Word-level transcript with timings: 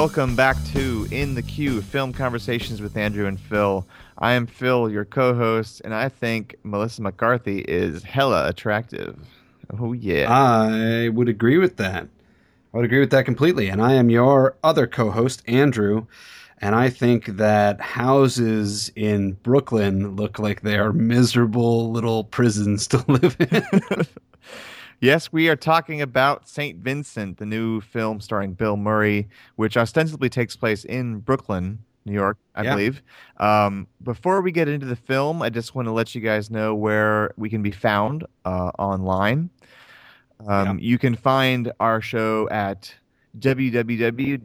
welcome 0.00 0.34
back 0.34 0.56
to 0.64 1.06
In 1.10 1.34
the 1.34 1.42
Queue 1.42 1.82
Film 1.82 2.10
Conversations 2.10 2.80
with 2.80 2.96
Andrew 2.96 3.26
and 3.26 3.38
Phil. 3.38 3.86
I 4.16 4.32
am 4.32 4.46
Phil, 4.46 4.88
your 4.88 5.04
co 5.04 5.34
host, 5.34 5.82
and 5.84 5.92
I 5.92 6.08
think 6.08 6.56
Melissa 6.62 7.02
McCarthy 7.02 7.58
is 7.58 8.02
hella 8.02 8.48
attractive. 8.48 9.18
Oh, 9.78 9.92
yeah. 9.92 10.24
I 10.32 11.10
would 11.10 11.28
agree 11.28 11.58
with 11.58 11.76
that. 11.76 12.08
I 12.72 12.76
would 12.78 12.86
agree 12.86 13.00
with 13.00 13.10
that 13.10 13.26
completely. 13.26 13.68
And 13.68 13.82
I 13.82 13.92
am 13.92 14.08
your 14.08 14.56
other 14.64 14.86
co 14.86 15.10
host, 15.10 15.42
Andrew. 15.46 16.06
And 16.62 16.74
I 16.74 16.88
think 16.88 17.26
that 17.26 17.78
houses 17.82 18.90
in 18.96 19.32
Brooklyn 19.42 20.16
look 20.16 20.38
like 20.38 20.62
they 20.62 20.78
are 20.78 20.94
miserable 20.94 21.92
little 21.92 22.24
prisons 22.24 22.86
to 22.86 23.04
live 23.06 23.36
in. 23.38 24.06
Yes, 25.00 25.32
we 25.32 25.48
are 25.48 25.56
talking 25.56 26.02
about 26.02 26.46
St. 26.46 26.78
Vincent, 26.78 27.38
the 27.38 27.46
new 27.46 27.80
film 27.80 28.20
starring 28.20 28.52
Bill 28.52 28.76
Murray, 28.76 29.28
which 29.56 29.78
ostensibly 29.78 30.28
takes 30.28 30.56
place 30.56 30.84
in 30.84 31.20
Brooklyn, 31.20 31.78
New 32.04 32.12
York, 32.12 32.36
I 32.54 32.64
Yeah. 32.64 32.74
believe. 32.74 33.02
Um, 33.38 33.86
before 34.02 34.42
we 34.42 34.52
get 34.52 34.68
into 34.68 34.84
the 34.84 34.96
film, 34.96 35.40
I 35.40 35.48
just 35.48 35.74
want 35.74 35.86
to 35.88 35.92
let 35.92 36.14
you 36.14 36.20
guys 36.20 36.50
know 36.50 36.74
where 36.74 37.32
we 37.38 37.48
can 37.48 37.62
be 37.62 37.70
found 37.70 38.26
uh, 38.44 38.72
online. 38.78 39.48
Um, 40.46 40.78
You 40.78 40.98
can 40.98 41.14
find 41.14 41.72
our 41.80 42.02
show 42.02 42.46
at 42.50 42.94
www.in-the-q, 43.38 44.38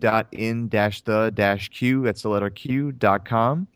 that's 2.04 2.22
the 2.22 2.30
letter 2.30 2.50
Q, 2.50 2.92
dot 2.94 3.26
com. 3.26 3.68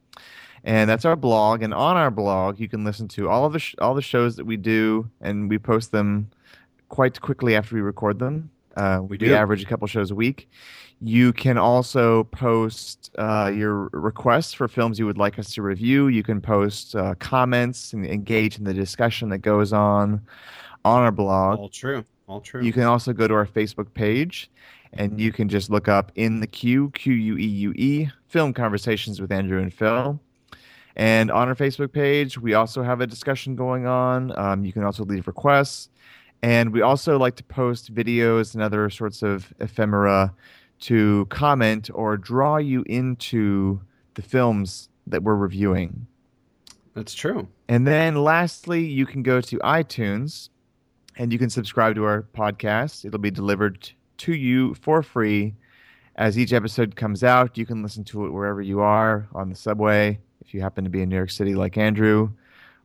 And 0.63 0.89
that's 0.89 1.05
our 1.05 1.15
blog. 1.15 1.61
And 1.61 1.73
on 1.73 1.95
our 1.97 2.11
blog, 2.11 2.59
you 2.59 2.67
can 2.69 2.83
listen 2.85 3.07
to 3.09 3.29
all 3.29 3.45
of 3.45 3.53
the 3.53 3.59
sh- 3.59 3.75
all 3.79 3.95
the 3.95 4.01
shows 4.01 4.35
that 4.35 4.45
we 4.45 4.55
do, 4.57 5.09
and 5.21 5.49
we 5.49 5.57
post 5.57 5.91
them 5.93 6.29
quite 6.89 7.19
quickly 7.21 7.55
after 7.55 7.75
we 7.75 7.81
record 7.81 8.19
them. 8.19 8.49
Uh, 8.75 9.01
we, 9.01 9.17
do. 9.17 9.33
average 9.33 9.63
a 9.63 9.65
couple 9.65 9.87
shows 9.87 10.11
a 10.11 10.15
week. 10.15 10.49
You 11.01 11.33
can 11.33 11.57
also 11.57 12.25
post 12.25 13.11
uh, 13.17 13.51
your 13.53 13.89
requests 13.93 14.53
for 14.53 14.67
films 14.67 14.99
you 14.99 15.05
would 15.05 15.17
like 15.17 15.39
us 15.39 15.53
to 15.53 15.61
review. 15.61 16.07
You 16.07 16.23
can 16.23 16.41
post 16.41 16.95
uh, 16.95 17.15
comments 17.15 17.93
and 17.93 18.05
engage 18.05 18.57
in 18.57 18.63
the 18.63 18.73
discussion 18.73 19.29
that 19.29 19.39
goes 19.39 19.73
on 19.73 20.21
on 20.85 21.03
our 21.03 21.11
blog. 21.11 21.59
All 21.59 21.69
true. 21.69 22.05
All 22.27 22.41
true. 22.41 22.61
You 22.61 22.73
can 22.73 22.83
also 22.83 23.13
go 23.13 23.27
to 23.27 23.33
our 23.33 23.45
Facebook 23.45 23.93
page 23.93 24.51
and 24.93 25.19
you 25.19 25.31
can 25.31 25.49
just 25.49 25.69
look 25.69 25.87
up 25.87 26.11
in 26.15 26.39
the 26.39 26.47
queue, 26.47 26.91
Q 26.91 27.13
U 27.13 27.37
E 27.37 27.45
U 27.45 27.73
E, 27.73 28.09
film 28.27 28.53
conversations 28.53 29.21
with 29.21 29.31
Andrew 29.31 29.61
and 29.61 29.73
Phil. 29.73 30.19
And 30.95 31.31
on 31.31 31.47
our 31.47 31.55
Facebook 31.55 31.93
page, 31.93 32.37
we 32.37 32.55
also 32.55 32.83
have 32.83 32.99
a 32.99 33.07
discussion 33.07 33.55
going 33.55 33.87
on. 33.87 34.37
Um, 34.37 34.65
you 34.65 34.73
can 34.73 34.83
also 34.83 35.05
leave 35.05 35.27
requests. 35.27 35.89
And 36.41 36.71
we 36.71 36.81
also 36.81 37.17
like 37.17 37.35
to 37.35 37.43
post 37.43 37.93
videos 37.93 38.53
and 38.53 38.63
other 38.63 38.89
sorts 38.89 39.21
of 39.23 39.53
ephemera 39.59 40.33
to 40.81 41.25
comment 41.29 41.89
or 41.93 42.15
draw 42.17 42.57
you 42.57 42.83
into 42.87 43.81
the 44.13 44.21
films 44.21 44.89
that 45.07 45.23
we're 45.23 45.35
reviewing. 45.35 46.07
That's 46.93 47.13
true. 47.13 47.47
And 47.67 47.85
then 47.85 48.15
lastly, 48.15 48.85
you 48.85 49.05
can 49.05 49.23
go 49.23 49.41
to 49.41 49.57
iTunes 49.59 50.49
and 51.17 51.33
you 51.33 51.39
can 51.39 51.49
subscribe 51.49 51.95
to 51.95 52.05
our 52.05 52.23
podcast. 52.33 53.05
It'll 53.05 53.19
be 53.19 53.31
delivered 53.31 53.91
to 54.19 54.33
you 54.33 54.73
for 54.75 55.03
free 55.03 55.55
as 56.15 56.37
each 56.37 56.53
episode 56.53 56.95
comes 56.95 57.23
out. 57.23 57.57
You 57.57 57.65
can 57.65 57.83
listen 57.83 58.03
to 58.05 58.25
it 58.25 58.31
wherever 58.31 58.61
you 58.61 58.79
are 58.79 59.27
on 59.33 59.49
the 59.49 59.55
subway, 59.55 60.19
if 60.41 60.53
you 60.53 60.61
happen 60.61 60.83
to 60.83 60.89
be 60.89 61.01
in 61.01 61.09
New 61.09 61.15
York 61.15 61.31
City 61.31 61.55
like 61.55 61.77
Andrew, 61.77 62.31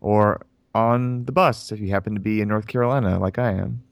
or 0.00 0.44
on 0.74 1.24
the 1.24 1.32
bus 1.32 1.72
if 1.72 1.80
you 1.80 1.90
happen 1.90 2.14
to 2.14 2.20
be 2.20 2.40
in 2.40 2.48
North 2.48 2.66
Carolina 2.66 3.18
like 3.18 3.38
I 3.38 3.52
am. 3.52 3.82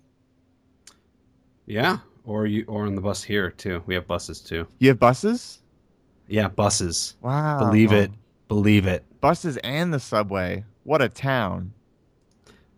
Yeah. 1.66 1.98
Or 2.24 2.46
you 2.46 2.64
or 2.68 2.86
on 2.86 2.94
the 2.94 3.00
bus 3.00 3.22
here 3.22 3.50
too. 3.50 3.82
We 3.86 3.94
have 3.94 4.06
buses 4.06 4.40
too. 4.40 4.66
You 4.78 4.88
have 4.88 4.98
buses? 4.98 5.60
Yeah, 6.28 6.48
buses. 6.48 7.16
Wow. 7.20 7.58
Believe 7.58 7.92
it. 7.92 8.10
Believe 8.48 8.86
it. 8.86 9.04
Buses 9.20 9.56
and 9.58 9.92
the 9.92 10.00
subway. 10.00 10.64
What 10.84 11.02
a 11.02 11.08
town. 11.08 11.72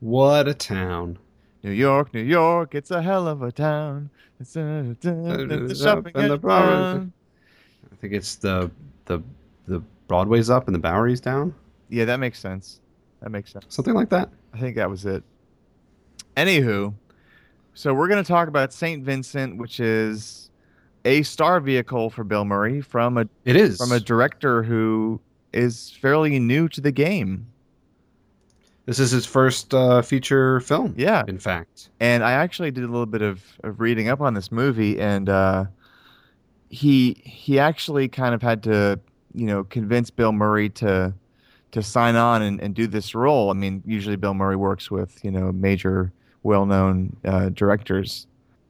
What 0.00 0.48
a 0.48 0.54
town. 0.54 1.18
New 1.62 1.70
York, 1.70 2.12
New 2.12 2.22
York, 2.22 2.74
it's 2.74 2.90
a 2.90 3.00
hell 3.00 3.26
of 3.26 3.40
a 3.40 3.50
town. 3.50 4.10
It's 4.38 4.54
a, 4.56 4.90
it's 4.90 5.06
a 5.06 5.64
it's 5.64 5.82
shopping 5.82 6.12
and 6.14 6.30
the. 6.30 6.48
I 6.48 7.96
think 7.96 8.12
it's 8.12 8.34
the 8.36 8.70
the 9.06 9.22
the 9.66 9.82
Broadway's 10.06 10.50
up 10.50 10.66
and 10.66 10.74
the 10.74 10.78
Bowery's 10.78 11.22
down. 11.22 11.54
Yeah, 11.88 12.04
that 12.04 12.18
makes 12.18 12.38
sense. 12.38 12.80
That 13.24 13.30
makes 13.30 13.50
sense. 13.50 13.64
Something 13.70 13.94
like 13.94 14.10
that. 14.10 14.28
I 14.52 14.58
think 14.58 14.76
that 14.76 14.90
was 14.90 15.06
it. 15.06 15.24
Anywho, 16.36 16.92
so 17.72 17.94
we're 17.94 18.06
going 18.06 18.22
to 18.22 18.28
talk 18.28 18.48
about 18.48 18.70
St. 18.70 19.02
Vincent, 19.02 19.56
which 19.56 19.80
is 19.80 20.50
a 21.06 21.22
star 21.22 21.58
vehicle 21.58 22.10
for 22.10 22.22
Bill 22.22 22.44
Murray 22.44 22.82
from 22.82 23.16
a 23.16 23.26
It 23.46 23.56
is. 23.56 23.78
from 23.78 23.92
a 23.92 24.00
director 24.00 24.62
who 24.62 25.22
is 25.54 25.90
fairly 26.02 26.38
new 26.38 26.68
to 26.68 26.82
the 26.82 26.92
game. 26.92 27.46
This 28.84 28.98
is 28.98 29.10
his 29.10 29.24
first 29.24 29.72
uh, 29.72 30.02
feature 30.02 30.60
film. 30.60 30.92
Yeah. 30.98 31.22
In 31.26 31.38
fact. 31.38 31.88
And 32.00 32.22
I 32.22 32.32
actually 32.32 32.72
did 32.72 32.84
a 32.84 32.88
little 32.88 33.06
bit 33.06 33.22
of, 33.22 33.42
of 33.62 33.80
reading 33.80 34.08
up 34.10 34.20
on 34.20 34.34
this 34.34 34.52
movie, 34.52 35.00
and 35.00 35.30
uh, 35.30 35.64
he 36.68 37.14
he 37.24 37.58
actually 37.58 38.06
kind 38.08 38.34
of 38.34 38.42
had 38.42 38.62
to 38.64 39.00
you 39.32 39.46
know 39.46 39.64
convince 39.64 40.10
Bill 40.10 40.32
Murray 40.32 40.68
to 40.68 41.14
to 41.74 41.82
sign 41.82 42.16
on 42.16 42.42
and, 42.42 42.60
and 42.60 42.74
do 42.74 42.86
this 42.86 43.14
role. 43.14 43.50
I 43.50 43.54
mean, 43.54 43.82
usually 43.84 44.16
Bill 44.16 44.34
Murray 44.34 44.56
works 44.56 44.90
with 44.90 45.22
you 45.24 45.30
know 45.30 45.52
major, 45.52 46.12
well 46.42 46.66
known 46.66 47.16
uh, 47.24 47.50
directors, 47.50 48.26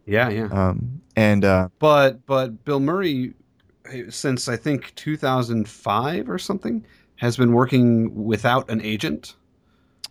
Yeah, 0.07 0.29
yeah. 0.31 0.49
um, 0.51 1.01
and 1.17 1.45
uh, 1.45 1.69
But 1.79 2.27
but 2.27 2.65
Bill 2.65 2.81
Murray, 2.81 3.35
since 4.11 4.49
I 4.49 4.57
think 4.57 4.95
2005 4.97 6.29
or 6.31 6.39
something, 6.39 6.85
has 7.17 7.37
been 7.37 7.53
working 7.53 8.25
without 8.25 8.71
an 8.71 8.81
agent. 8.81 9.35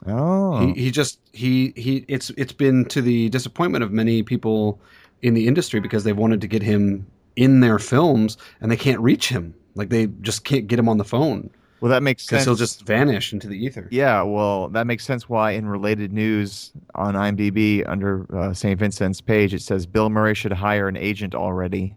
oh, 0.07 0.59
He 0.59 0.73
he 0.73 0.91
just 0.91 1.19
he 1.33 1.73
he 1.75 2.05
it's 2.07 2.29
it's 2.31 2.53
been 2.53 2.85
to 2.85 3.01
the 3.01 3.29
disappointment 3.29 3.83
of 3.83 3.91
many 3.91 4.23
people 4.23 4.79
in 5.21 5.33
the 5.33 5.47
industry 5.47 5.79
because 5.79 6.03
they've 6.03 6.17
wanted 6.17 6.41
to 6.41 6.47
get 6.47 6.61
him 6.61 7.07
in 7.35 7.61
their 7.61 7.79
films 7.79 8.37
and 8.61 8.71
they 8.71 8.77
can't 8.77 8.99
reach 8.99 9.29
him. 9.29 9.53
Like 9.75 9.89
they 9.89 10.07
just 10.21 10.43
can't 10.43 10.67
get 10.67 10.77
him 10.77 10.87
on 10.89 10.97
the 10.97 11.05
phone 11.05 11.49
well 11.81 11.89
that 11.89 12.03
makes 12.03 12.25
because 12.25 12.39
sense. 12.39 12.45
he'll 12.45 12.55
just 12.55 12.85
vanish 12.85 13.33
into 13.33 13.47
the 13.47 13.57
ether. 13.57 13.87
Yeah, 13.91 14.21
well, 14.23 14.69
that 14.69 14.87
makes 14.87 15.05
sense 15.05 15.27
why 15.27 15.51
in 15.51 15.67
related 15.67 16.13
news 16.13 16.71
on 16.95 17.15
IMDb 17.15 17.83
under 17.87 18.25
uh, 18.35 18.53
St. 18.53 18.79
Vincent's 18.79 19.21
page 19.21 19.53
it 19.53 19.61
says 19.61 19.85
Bill 19.85 20.09
Murray 20.09 20.35
should 20.35 20.53
hire 20.53 20.87
an 20.87 20.97
agent 20.97 21.35
already. 21.35 21.95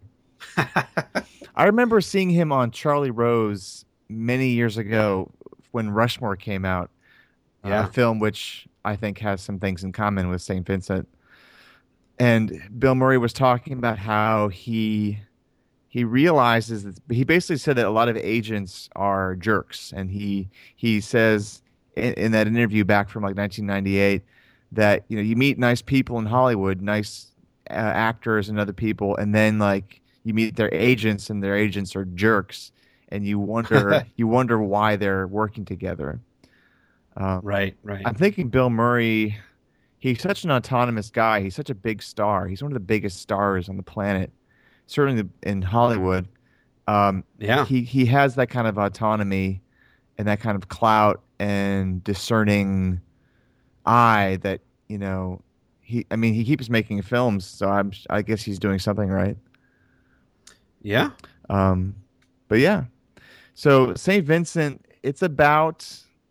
I 1.57 1.65
remember 1.65 2.01
seeing 2.01 2.31
him 2.31 2.53
on 2.53 2.71
Charlie 2.71 3.11
Rose 3.11 3.85
many 4.09 4.49
years 4.49 4.77
ago 4.77 5.31
when 5.71 5.91
Rushmore 5.91 6.37
came 6.37 6.65
out. 6.65 6.91
uh, 7.65 7.87
A 7.89 7.93
film 7.93 8.19
which 8.19 8.67
I 8.85 8.97
think 8.97 9.19
has 9.19 9.41
some 9.41 9.59
things 9.59 9.83
in 9.85 9.93
common 9.93 10.29
with 10.29 10.43
St. 10.43 10.67
Vincent. 10.67 11.09
And 12.19 12.63
Bill 12.79 12.95
Murray 12.95 13.19
was 13.19 13.33
talking 13.33 13.73
about 13.75 13.99
how 13.99 14.49
he 14.49 15.19
he 15.97 16.05
realizes 16.05 16.85
that 16.85 17.01
he 17.11 17.25
basically 17.25 17.57
said 17.57 17.75
that 17.77 17.87
a 17.87 17.91
lot 17.91 18.07
of 18.11 18.19
agents 18.19 18.91
are 18.97 19.35
jerks 19.35 19.95
and 19.97 20.11
he 20.11 20.51
he 20.77 21.01
says 21.01 21.63
in, 21.97 22.13
in 22.15 22.33
that 22.33 22.47
interview 22.47 22.85
back 22.85 23.09
from 23.09 23.23
like 23.23 23.35
1998 23.35 24.23
that 24.73 25.05
you 25.09 25.17
know 25.17 25.23
you 25.23 25.37
meet 25.37 25.59
nice 25.59 25.81
people 25.81 26.19
in 26.19 26.27
Hollywood, 26.27 26.83
nice 26.83 27.33
uh, 27.71 27.75
actors 27.75 28.51
and 28.51 28.61
other 28.61 28.75
people, 28.75 29.17
and 29.17 29.35
then 29.35 29.59
like 29.59 30.03
you 30.25 30.35
meet 30.35 30.57
their 30.57 30.73
agents 30.75 31.31
and 31.31 31.43
their 31.43 31.57
agents 31.57 31.97
are 31.97 32.05
jerks, 32.05 32.73
and 33.09 33.27
you 33.27 33.39
wonder 33.39 34.05
you 34.17 34.27
wonder 34.27 34.61
why 34.61 34.97
they're 34.97 35.27
working 35.27 35.65
together. 35.65 36.21
Um, 37.17 37.41
Right, 37.43 37.75
right. 37.83 38.03
I'm 38.05 38.15
thinking 38.15 38.49
Bill 38.49 38.69
Murray. 38.69 39.39
He's 39.99 40.21
such 40.21 40.45
an 40.45 40.51
autonomous 40.51 41.09
guy. 41.09 41.41
He's 41.41 41.57
such 41.57 41.71
a 41.71 41.75
big 41.75 42.03
star. 42.03 42.47
He's 42.47 42.63
one 42.63 42.71
of 42.71 42.75
the 42.75 42.81
biggest 42.81 43.21
stars 43.21 43.71
on 43.71 43.79
the 43.79 43.83
planet, 43.83 44.31
certainly 44.87 45.29
in 45.43 45.63
Hollywood. 45.63 46.29
Um, 46.89 47.25
yeah. 47.39 47.65
he 47.65 47.83
he 47.83 48.07
has 48.07 48.37
that 48.37 48.47
kind 48.49 48.67
of 48.69 48.79
autonomy 48.79 49.61
and 50.19 50.29
that 50.29 50.41
kind 50.41 50.57
of 50.57 50.69
clout 50.69 51.21
and 51.39 52.03
discerning 52.05 53.01
eye 53.85 54.39
that 54.43 54.61
you 54.89 54.97
know 54.99 55.41
he 55.81 56.07
i 56.11 56.17
mean 56.17 56.33
he 56.35 56.45
keeps 56.45 56.69
making 56.71 57.01
films 57.03 57.45
so 57.45 57.69
i'm 57.69 57.93
i 58.11 58.23
guess 58.23 58.43
he's 58.43 58.59
doing 58.59 58.79
something 58.79 59.09
right 59.09 59.37
Yeah. 60.83 61.11
um 61.51 61.95
but 62.49 62.59
yeah 62.59 62.85
so 63.55 63.95
saint 63.95 64.25
vincent 64.27 64.85
it's 65.03 65.23
about 65.23 65.87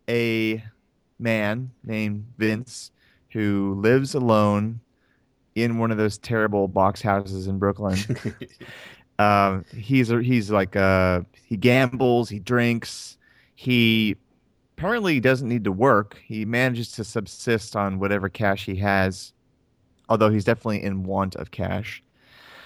a 0.08 0.62
man 1.18 1.70
named 1.84 2.26
vince 2.36 2.90
who 3.30 3.76
lives 3.78 4.14
alone 4.14 4.80
in 5.56 5.78
one 5.78 5.90
of 5.90 5.96
those 5.98 6.18
terrible 6.18 6.68
box 6.68 7.02
houses 7.02 7.48
in 7.48 7.58
brooklyn 7.58 7.98
um, 9.18 9.64
he's 9.76 10.08
he's 10.08 10.50
like 10.50 10.76
uh, 10.76 11.22
he 11.44 11.56
gambles, 11.56 12.28
he 12.28 12.38
drinks, 12.38 13.16
he 13.54 14.14
apparently 14.76 15.20
doesn't 15.20 15.48
need 15.48 15.64
to 15.64 15.72
work. 15.72 16.18
He 16.22 16.44
manages 16.44 16.92
to 16.92 17.04
subsist 17.04 17.74
on 17.74 17.98
whatever 17.98 18.28
cash 18.28 18.66
he 18.66 18.76
has, 18.76 19.32
although 20.10 20.28
he's 20.28 20.44
definitely 20.44 20.82
in 20.82 21.04
want 21.04 21.34
of 21.36 21.50
cash. 21.50 22.02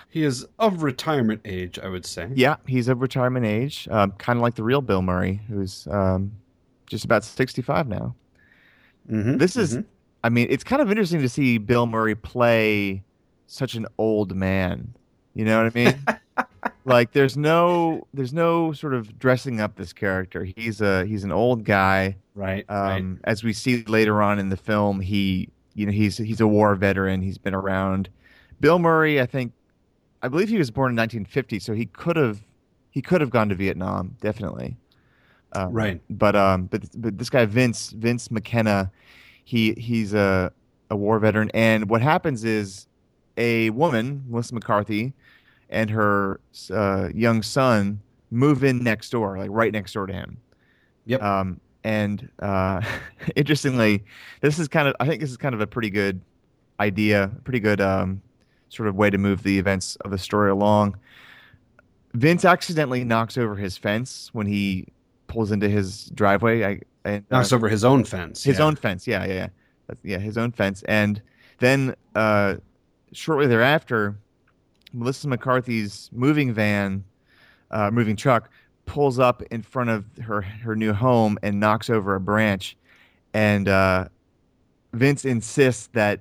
he 0.08 0.24
is 0.24 0.44
of 0.58 0.82
retirement 0.82 1.40
age, 1.44 1.78
I 1.78 1.88
would 1.88 2.04
say. 2.04 2.28
Yeah, 2.34 2.56
he's 2.66 2.88
of 2.88 3.00
retirement 3.00 3.46
age, 3.46 3.86
um, 3.92 4.10
kind 4.18 4.36
of 4.38 4.42
like 4.42 4.56
the 4.56 4.64
real 4.64 4.80
Bill 4.82 5.02
Murray, 5.02 5.40
who's 5.48 5.86
um, 5.88 6.32
just 6.86 7.04
about 7.04 7.22
65 7.22 7.86
now. 7.86 8.16
Mm-hmm, 9.08 9.36
This 9.36 9.54
is, 9.56 9.76
mhm. 9.76 9.84
I 10.22 10.28
mean, 10.28 10.46
it's 10.50 10.64
kind 10.64 10.82
of 10.82 10.90
interesting 10.90 11.20
to 11.20 11.28
see 11.28 11.58
Bill 11.58 11.86
Murray 11.86 12.14
play 12.14 13.02
such 13.46 13.74
an 13.74 13.86
old 13.98 14.34
man. 14.34 14.94
You 15.34 15.44
know 15.44 15.62
what 15.62 15.76
I 15.76 15.84
mean? 15.84 16.46
like, 16.84 17.12
there's 17.12 17.36
no, 17.36 18.06
there's 18.12 18.32
no 18.32 18.72
sort 18.72 18.94
of 18.94 19.18
dressing 19.18 19.60
up 19.60 19.76
this 19.76 19.92
character. 19.92 20.44
He's 20.44 20.80
a, 20.80 21.06
he's 21.06 21.24
an 21.24 21.32
old 21.32 21.64
guy. 21.64 22.16
right. 22.34 22.64
right. 22.68 22.96
Um, 22.98 23.20
As 23.24 23.42
we 23.42 23.52
see 23.52 23.82
later 23.84 24.22
on 24.22 24.38
in 24.38 24.50
the 24.50 24.56
film, 24.56 25.00
he, 25.00 25.48
you 25.74 25.86
know, 25.86 25.92
he's 25.92 26.18
he's 26.18 26.40
a 26.40 26.46
war 26.46 26.74
veteran. 26.74 27.22
He's 27.22 27.38
been 27.38 27.54
around. 27.54 28.10
Bill 28.60 28.78
Murray, 28.78 29.20
I 29.20 29.26
think, 29.26 29.52
I 30.22 30.28
believe 30.28 30.48
he 30.48 30.58
was 30.58 30.70
born 30.70 30.90
in 30.90 30.96
1950, 30.96 31.58
so 31.60 31.72
he 31.72 31.86
could 31.86 32.16
have 32.16 32.44
he 32.90 33.00
could 33.00 33.20
have 33.20 33.30
gone 33.30 33.48
to 33.48 33.54
Vietnam, 33.54 34.16
definitely. 34.20 34.76
Um, 35.52 35.72
Right. 35.72 36.00
But 36.10 36.36
um, 36.36 36.66
but 36.66 36.82
but 36.96 37.18
this 37.18 37.30
guy 37.30 37.44
Vince 37.46 37.90
Vince 37.90 38.30
MacKenna, 38.30 38.90
he 39.44 39.72
he's 39.72 40.14
a 40.14 40.52
a 40.90 40.96
war 40.96 41.18
veteran, 41.18 41.50
and 41.54 41.88
what 41.88 42.02
happens 42.02 42.44
is 42.44 42.86
a 43.36 43.70
woman, 43.70 44.24
Melissa 44.28 44.54
McCarthy, 44.54 45.12
and 45.68 45.88
her 45.90 46.40
uh, 46.70 47.08
young 47.14 47.42
son 47.42 48.00
move 48.30 48.64
in 48.64 48.82
next 48.82 49.10
door, 49.10 49.38
like 49.38 49.50
right 49.52 49.72
next 49.72 49.92
door 49.92 50.06
to 50.06 50.12
him. 50.12 50.38
Yep. 51.06 51.22
Um, 51.22 51.60
and 51.84 52.28
uh, 52.40 52.82
interestingly, 53.36 54.04
this 54.40 54.58
is 54.58 54.68
kind 54.68 54.88
of 54.88 54.94
I 55.00 55.06
think 55.06 55.20
this 55.20 55.30
is 55.30 55.36
kind 55.36 55.54
of 55.54 55.60
a 55.60 55.66
pretty 55.66 55.90
good 55.90 56.20
idea, 56.78 57.30
pretty 57.44 57.60
good 57.60 57.80
um, 57.80 58.22
sort 58.68 58.88
of 58.88 58.96
way 58.96 59.10
to 59.10 59.18
move 59.18 59.42
the 59.42 59.58
events 59.58 59.96
of 59.96 60.10
the 60.10 60.18
story 60.18 60.50
along. 60.50 60.96
Vince 62.14 62.44
accidentally 62.44 63.04
knocks 63.04 63.38
over 63.38 63.54
his 63.54 63.76
fence 63.76 64.30
when 64.32 64.46
he 64.46 64.86
pulls 65.28 65.52
into 65.52 65.68
his 65.68 66.06
driveway. 66.06 66.64
I, 66.64 66.80
and, 67.04 67.24
uh, 67.30 67.36
Knocks 67.36 67.52
over 67.52 67.68
his 67.68 67.84
own 67.84 68.04
fence. 68.04 68.42
his 68.44 68.58
yeah. 68.58 68.64
own 68.64 68.76
fence. 68.76 69.06
Yeah, 69.06 69.24
yeah, 69.24 69.32
yeah. 69.34 69.48
That's, 69.86 70.00
yeah, 70.04 70.18
his 70.18 70.36
own 70.38 70.52
fence. 70.52 70.82
And 70.88 71.20
then 71.58 71.94
uh, 72.14 72.56
shortly 73.12 73.46
thereafter, 73.46 74.16
Melissa 74.92 75.28
McCarthy's 75.28 76.08
moving 76.12 76.52
van, 76.52 77.04
uh, 77.70 77.90
moving 77.90 78.16
truck, 78.16 78.50
pulls 78.86 79.18
up 79.18 79.42
in 79.50 79.62
front 79.62 79.90
of 79.90 80.04
her 80.22 80.40
her 80.42 80.74
new 80.74 80.92
home 80.92 81.38
and 81.42 81.60
knocks 81.60 81.90
over 81.90 82.14
a 82.14 82.20
branch. 82.20 82.76
And 83.34 83.68
uh, 83.68 84.06
Vince 84.92 85.24
insists 85.24 85.88
that 85.92 86.20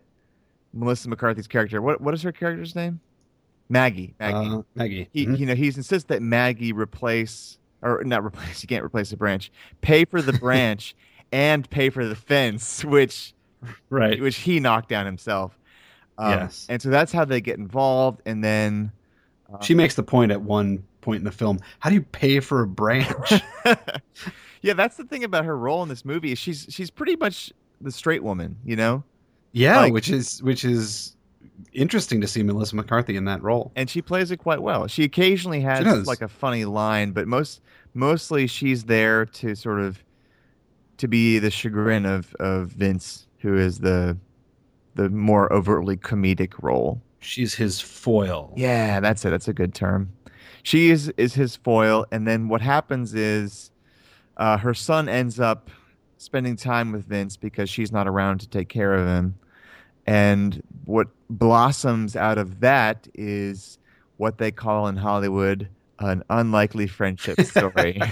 Melissa 0.73 1.09
McCarthy's 1.09 1.47
character, 1.47 1.81
what 1.81 1.99
what 2.01 2.13
is 2.13 2.21
her 2.23 2.31
character's 2.31 2.75
name? 2.75 2.99
Maggie. 3.69 4.15
Maggie 4.19 4.49
Uh, 4.49 4.61
Maggie. 4.73 5.09
he, 5.13 5.27
Mhm. 5.27 5.39
you 5.39 5.45
know, 5.45 5.53
he's 5.55 5.77
insists 5.77 6.07
that 6.07 6.23
Maggie 6.23 6.71
replace 6.73 7.58
or 7.81 8.03
not 8.03 8.23
replace. 8.25 8.61
You 8.63 8.67
can't 8.67 8.83
replace 8.83 9.09
the 9.09 9.17
branch. 9.17 9.51
Pay 9.81 10.05
for 10.05 10.21
the 10.21 10.33
branch 10.39 10.95
and 11.31 11.69
pay 11.69 11.89
for 11.89 12.05
the 12.05 12.15
fence, 12.15 12.83
which 12.83 13.33
Right. 13.89 14.21
which 14.21 14.37
he 14.37 14.59
knocked 14.59 14.89
down 14.89 15.05
himself. 15.05 15.57
Um, 16.17 16.31
Yes. 16.31 16.65
and 16.69 16.81
so 16.81 16.89
that's 16.89 17.11
how 17.11 17.25
they 17.25 17.41
get 17.41 17.57
involved, 17.57 18.21
and 18.25 18.43
then 18.43 18.91
uh, 19.53 19.61
She 19.61 19.73
makes 19.73 19.95
the 19.95 20.03
point 20.03 20.31
at 20.31 20.41
one 20.41 20.83
point 21.01 21.19
in 21.19 21.23
the 21.25 21.31
film. 21.31 21.59
How 21.79 21.89
do 21.89 21.95
you 21.95 22.01
pay 22.01 22.39
for 22.39 22.61
a 22.61 22.67
branch? 22.67 23.31
yeah, 24.61 24.73
that's 24.73 24.97
the 24.97 25.03
thing 25.05 25.23
about 25.23 25.45
her 25.45 25.57
role 25.57 25.81
in 25.83 25.89
this 25.89 26.03
movie. 26.05 26.31
Is 26.33 26.39
she's 26.39 26.67
she's 26.69 26.89
pretty 26.89 27.15
much 27.15 27.51
the 27.81 27.91
straight 27.91 28.23
woman, 28.23 28.57
you 28.65 28.75
know, 28.75 29.03
yeah, 29.53 29.79
Like- 29.79 29.93
which 29.93 30.09
is 30.09 30.43
which 30.43 30.65
is 30.65 31.15
interesting 31.73 32.21
to 32.21 32.27
see 32.27 32.44
Melissa 32.44 32.75
McCarthy 32.75 33.15
in 33.15 33.25
that 33.25 33.41
role. 33.41 33.71
and 33.75 33.89
she 33.89 34.01
plays 34.01 34.31
it 34.31 34.38
quite 34.38 34.61
well. 34.61 34.88
She 34.88 35.03
occasionally 35.03 35.61
has 35.61 35.83
She 35.85 35.91
like 36.07 36.21
a 36.21 36.27
funny 36.27 36.65
line, 36.65 37.11
but 37.11 37.27
most 37.27 37.61
mostly 37.94 38.47
she's 38.47 38.85
there 38.85 39.25
to 39.25 39.56
sort 39.56 39.79
of 39.79 40.03
to 40.97 41.07
be 41.07 41.39
the 41.39 41.51
chagrin 41.51 42.06
of 42.06 42.33
of 42.39 42.69
Vince, 42.69 43.27
who 43.39 43.57
is 43.57 43.79
the 43.79 44.17
the 44.95 45.09
more 45.09 45.51
overtly 45.53 45.97
comedic 45.97 46.53
role. 46.61 47.01
She's 47.19 47.56
his 47.56 47.79
foil. 47.81 48.53
Yeah, 48.55 49.00
that's 49.00 49.23
it. 49.25 49.29
That's 49.29 49.47
a 49.47 49.53
good 49.53 49.73
term. 49.73 50.12
She 50.63 50.89
is 50.89 51.09
is 51.17 51.33
his 51.33 51.55
foil, 51.55 52.05
and 52.12 52.27
then 52.27 52.47
what 52.47 52.62
happens 52.62 53.13
is 53.13 53.71
uh, 54.38 54.57
her 54.57 54.73
son 54.73 55.09
ends 55.09 55.39
up 55.39 55.69
spending 56.17 56.55
time 56.55 56.91
with 56.91 57.05
Vince 57.05 57.38
because 57.38 57.69
she's 57.69 57.91
not 57.91 58.07
around 58.07 58.39
to 58.39 58.50
take 58.50 58.69
care 58.69 58.94
of 58.94 59.07
him. 59.07 59.35
And 60.05 60.62
what 60.89 61.07
blossoms 61.30 62.15
out 62.15 62.38
of 62.38 62.59
that 62.62 63.07
is 63.13 63.77
what 64.18 64.39
they 64.39 64.51
call 64.51 64.88
in 64.88 64.97
Hollywood 64.97 65.69
an 66.00 66.24
unlikely 66.30 66.88
friendship 66.88 67.39
story. 67.45 68.01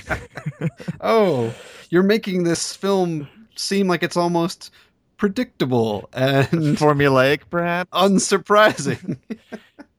Oh, 1.01 1.53
you're 1.89 2.03
making 2.03 2.44
this 2.44 2.75
film 2.75 3.27
seem 3.56 3.88
like 3.88 4.03
it's 4.03 4.18
almost 4.18 4.71
predictable 5.18 6.09
and 6.13 6.47
Formulaic, 6.77 7.41
perhaps? 7.50 7.89
unsurprising. 7.91 9.18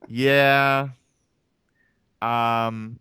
Yeah. 0.06 0.88
Um, 2.20 2.98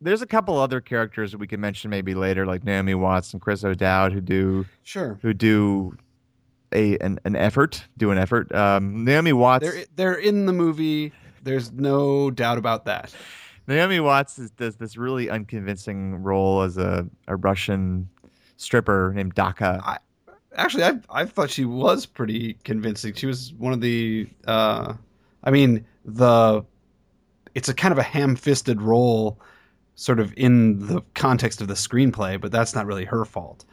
there's 0.00 0.22
a 0.22 0.26
couple 0.26 0.58
other 0.58 0.80
characters 0.80 1.32
that 1.32 1.38
we 1.38 1.46
can 1.46 1.60
mention 1.60 1.90
maybe 1.90 2.14
later, 2.14 2.46
like 2.46 2.64
Naomi 2.64 2.94
Watts 2.94 3.32
and 3.32 3.42
Chris 3.42 3.64
O'Dowd, 3.64 4.12
who 4.12 4.20
do 4.20 4.66
sure. 4.84 5.18
who 5.22 5.34
do 5.34 5.96
a 6.72 6.98
an, 6.98 7.18
an 7.24 7.36
effort, 7.36 7.84
do 7.96 8.10
an 8.10 8.18
effort. 8.18 8.54
Um, 8.54 9.04
Naomi 9.04 9.32
Watts. 9.32 9.64
They're 9.64 9.84
they're 9.96 10.14
in 10.14 10.46
the 10.46 10.52
movie. 10.52 11.12
There's 11.42 11.72
no 11.72 12.30
doubt 12.30 12.58
about 12.58 12.84
that. 12.86 13.14
Naomi 13.66 14.00
Watts 14.00 14.38
is, 14.38 14.50
does 14.52 14.76
this 14.76 14.96
really 14.96 15.28
unconvincing 15.28 16.22
role 16.22 16.62
as 16.62 16.78
a, 16.78 17.06
a 17.26 17.36
Russian 17.36 18.08
stripper 18.58 19.12
named 19.14 19.34
Daka. 19.34 19.98
Actually, 20.54 20.84
I 20.84 21.00
I 21.08 21.24
thought 21.24 21.48
she 21.48 21.64
was 21.64 22.04
pretty 22.04 22.54
convincing. 22.64 23.14
She 23.14 23.26
was 23.26 23.54
one 23.54 23.72
of 23.72 23.80
the 23.80 24.28
uh 24.46 24.94
I 25.42 25.50
mean, 25.50 25.86
the 26.04 26.64
it's 27.54 27.68
a 27.68 27.74
kind 27.74 27.92
of 27.92 27.98
a 27.98 28.02
ham-fisted 28.02 28.82
role 28.82 29.40
sort 29.94 30.20
of 30.20 30.32
in 30.36 30.86
the 30.86 31.00
context 31.14 31.60
of 31.60 31.68
the 31.68 31.74
screenplay, 31.74 32.40
but 32.40 32.52
that's 32.52 32.74
not 32.74 32.86
really 32.86 33.04
her 33.04 33.24
fault. 33.24 33.64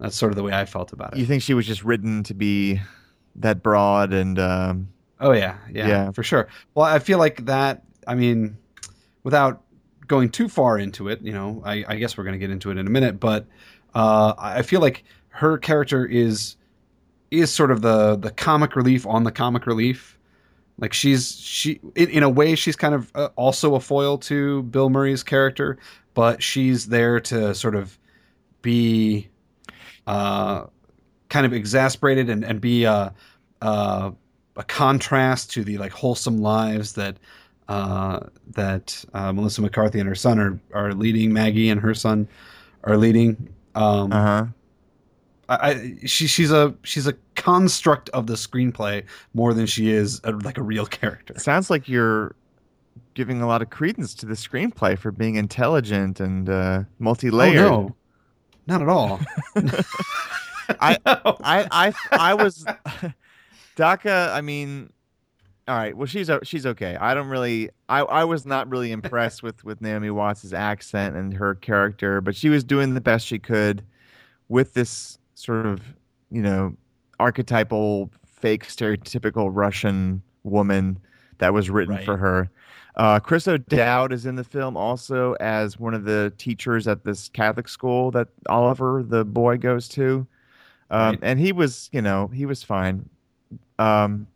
That's 0.00 0.16
sort 0.16 0.32
of 0.32 0.36
the 0.36 0.42
way 0.42 0.52
I 0.52 0.64
felt 0.64 0.92
about 0.92 1.12
it. 1.12 1.18
You 1.18 1.26
think 1.26 1.42
she 1.42 1.54
was 1.54 1.66
just 1.66 1.84
written 1.84 2.22
to 2.24 2.34
be 2.34 2.80
that 3.36 3.62
broad 3.62 4.12
and 4.12 4.38
um, 4.38 4.88
Oh 5.20 5.32
yeah, 5.32 5.58
yeah, 5.70 5.86
Yeah. 5.86 6.10
for 6.12 6.22
sure. 6.22 6.48
Well, 6.74 6.86
I 6.86 6.98
feel 6.98 7.18
like 7.18 7.44
that. 7.46 7.82
I 8.06 8.14
mean, 8.14 8.56
without 9.22 9.62
going 10.06 10.30
too 10.30 10.48
far 10.48 10.78
into 10.78 11.08
it, 11.08 11.20
you 11.22 11.32
know, 11.32 11.62
I, 11.64 11.84
I 11.86 11.96
guess 11.96 12.16
we're 12.16 12.24
going 12.24 12.32
to 12.32 12.38
get 12.38 12.50
into 12.50 12.70
it 12.70 12.78
in 12.78 12.86
a 12.86 12.90
minute, 12.90 13.20
but 13.20 13.46
uh, 13.94 14.32
I 14.38 14.62
feel 14.62 14.80
like 14.80 15.04
her 15.28 15.58
character 15.58 16.04
is 16.06 16.56
is 17.30 17.52
sort 17.52 17.70
of 17.70 17.82
the 17.82 18.16
the 18.16 18.30
comic 18.30 18.74
relief 18.74 19.06
on 19.06 19.24
the 19.24 19.30
comic 19.32 19.66
relief. 19.66 20.18
Like 20.78 20.92
she's 20.94 21.36
she 21.38 21.78
in, 21.94 22.08
in 22.08 22.22
a 22.22 22.28
way 22.28 22.54
she's 22.54 22.74
kind 22.76 22.94
of 22.94 23.12
uh, 23.14 23.28
also 23.36 23.74
a 23.74 23.80
foil 23.80 24.16
to 24.18 24.62
Bill 24.64 24.88
Murray's 24.90 25.22
character, 25.22 25.76
but 26.14 26.42
she's 26.42 26.86
there 26.86 27.20
to 27.20 27.54
sort 27.54 27.74
of 27.74 27.98
be 28.62 29.28
uh, 30.06 30.64
kind 31.28 31.46
of 31.46 31.52
exasperated 31.52 32.28
and 32.28 32.44
and 32.44 32.60
be 32.60 32.84
a, 32.84 33.14
a 33.62 34.12
a 34.56 34.64
contrast 34.64 35.50
to 35.52 35.64
the 35.64 35.78
like 35.78 35.92
wholesome 35.92 36.38
lives 36.38 36.92
that 36.94 37.16
uh, 37.68 38.20
that 38.48 39.04
uh, 39.14 39.32
Melissa 39.32 39.62
McCarthy 39.62 40.00
and 40.00 40.08
her 40.08 40.14
son 40.14 40.38
are 40.38 40.60
are 40.74 40.94
leading. 40.94 41.32
Maggie 41.32 41.70
and 41.70 41.80
her 41.80 41.94
son 41.94 42.28
are 42.84 42.96
leading. 42.96 43.48
Um, 43.74 44.12
uh 44.12 44.22
huh. 44.22 44.46
I, 45.48 45.70
I 45.70 45.96
she 46.06 46.26
she's 46.26 46.52
a 46.52 46.74
she's 46.82 47.06
a 47.06 47.14
construct 47.36 48.08
of 48.10 48.26
the 48.26 48.34
screenplay 48.34 49.04
more 49.34 49.54
than 49.54 49.66
she 49.66 49.90
is 49.90 50.20
a, 50.24 50.32
like 50.32 50.58
a 50.58 50.62
real 50.62 50.86
character. 50.86 51.38
Sounds 51.38 51.70
like 51.70 51.88
you're 51.88 52.34
giving 53.14 53.42
a 53.42 53.46
lot 53.46 53.62
of 53.62 53.70
credence 53.70 54.14
to 54.14 54.26
the 54.26 54.34
screenplay 54.34 54.98
for 54.98 55.10
being 55.10 55.36
intelligent 55.36 56.20
and 56.20 56.48
uh, 56.48 56.82
multi-layered. 56.98 57.64
Oh, 57.66 57.82
no, 57.82 57.96
not 58.66 58.82
at 58.82 58.88
all. 58.88 59.20
I- 60.80 60.98
No. 61.04 61.36
I, 61.42 61.66
I, 61.70 61.92
I 62.12 62.34
was 62.34 62.64
Daka. 63.76 64.30
I 64.32 64.40
mean, 64.40 64.92
all 65.68 65.76
right. 65.76 65.96
Well, 65.96 66.06
she's 66.06 66.30
she's 66.42 66.66
okay. 66.66 66.96
I 66.96 67.14
don't 67.14 67.28
really. 67.28 67.70
I, 67.88 68.00
I 68.00 68.24
was 68.24 68.46
not 68.46 68.68
really 68.70 68.92
impressed 68.92 69.42
with 69.42 69.64
with 69.64 69.80
Naomi 69.80 70.10
Watts's 70.10 70.52
accent 70.52 71.16
and 71.16 71.34
her 71.34 71.54
character, 71.56 72.20
but 72.20 72.34
she 72.36 72.48
was 72.48 72.64
doing 72.64 72.94
the 72.94 73.00
best 73.00 73.26
she 73.26 73.38
could 73.38 73.82
with 74.48 74.74
this 74.74 75.18
sort 75.34 75.66
of 75.66 75.80
you 76.30 76.42
know 76.42 76.74
archetypal, 77.18 78.10
fake, 78.26 78.66
stereotypical 78.66 79.50
Russian 79.52 80.22
woman 80.44 80.98
that 81.38 81.52
was 81.52 81.68
written 81.70 81.96
Right. 81.96 82.04
for 82.04 82.16
her. 82.16 82.50
Uh, 82.96 83.20
Chris 83.20 83.46
O'Dowd 83.48 84.12
is 84.12 84.26
in 84.26 84.36
the 84.36 84.44
film 84.44 84.76
also 84.76 85.34
as 85.34 85.78
one 85.78 85.94
of 85.94 86.04
the 86.04 86.32
teachers 86.38 86.88
at 86.88 87.04
this 87.04 87.28
Catholic 87.28 87.68
school 87.68 88.10
that 88.10 88.28
Oliver, 88.48 89.02
the 89.02 89.24
boy, 89.24 89.56
goes 89.58 89.88
to. 89.90 90.26
Um, 90.90 91.10
Right. 91.10 91.18
And 91.22 91.38
he 91.38 91.52
was, 91.52 91.88
you 91.92 92.02
know, 92.02 92.26
he 92.28 92.46
was 92.46 92.62
fine. 92.62 93.08
Um, 93.78 94.26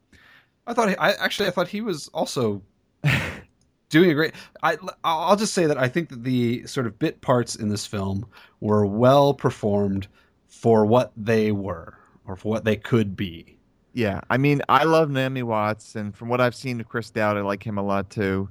I 0.67 0.73
thought 0.73 0.89
he, 0.89 0.97
I 0.97 1.11
actually 1.13 1.49
I 1.49 1.51
thought 1.51 1.69
he 1.69 1.81
was 1.81 2.09
also 2.09 2.63
doing 3.89 4.11
a 4.11 4.15
great. 4.15 4.35
I 4.63 4.79
I'll 5.03 5.37
just 5.37 5.53
say 5.53 5.67
that 5.67 5.77
I 5.79 5.89
think 5.89 6.09
that 6.09 6.25
the 6.25 6.67
sort 6.67 6.87
of 6.87 6.99
bit 6.99 7.21
parts 7.21 7.57
in 7.57 7.69
this 7.69 7.87
film 7.87 8.27
were 8.61 8.87
well 8.87 9.35
performed 9.35 10.07
for 10.47 10.87
what 10.87 11.13
they 11.17 11.53
were 11.53 11.99
or 12.27 12.37
for 12.37 12.49
what 12.49 12.65
they 12.65 12.77
could 12.77 13.17
be. 13.17 13.59
Yeah, 13.95 14.21
I 14.29 14.39
mean, 14.39 14.61
I 14.69 14.83
love 14.85 15.09
Naomi 15.09 15.45
Watts, 15.45 15.95
and 15.95 16.15
from 16.15 16.29
what 16.29 16.41
I've 16.41 16.55
seen 16.55 16.81
of 16.81 16.89
Chris 16.89 17.11
Dowd, 17.11 17.37
I 17.37 17.43
like 17.43 17.65
him 17.65 17.79
a 17.79 17.83
lot 17.83 18.11
too. 18.11 18.49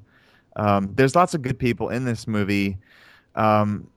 Um, 0.56 0.94
there's 0.96 1.16
lots 1.16 1.34
of 1.34 1.42
good 1.42 1.60
people 1.60 1.90
in 1.90 2.06
this 2.06 2.28
movie. 2.28 2.78
Um, 3.36 3.90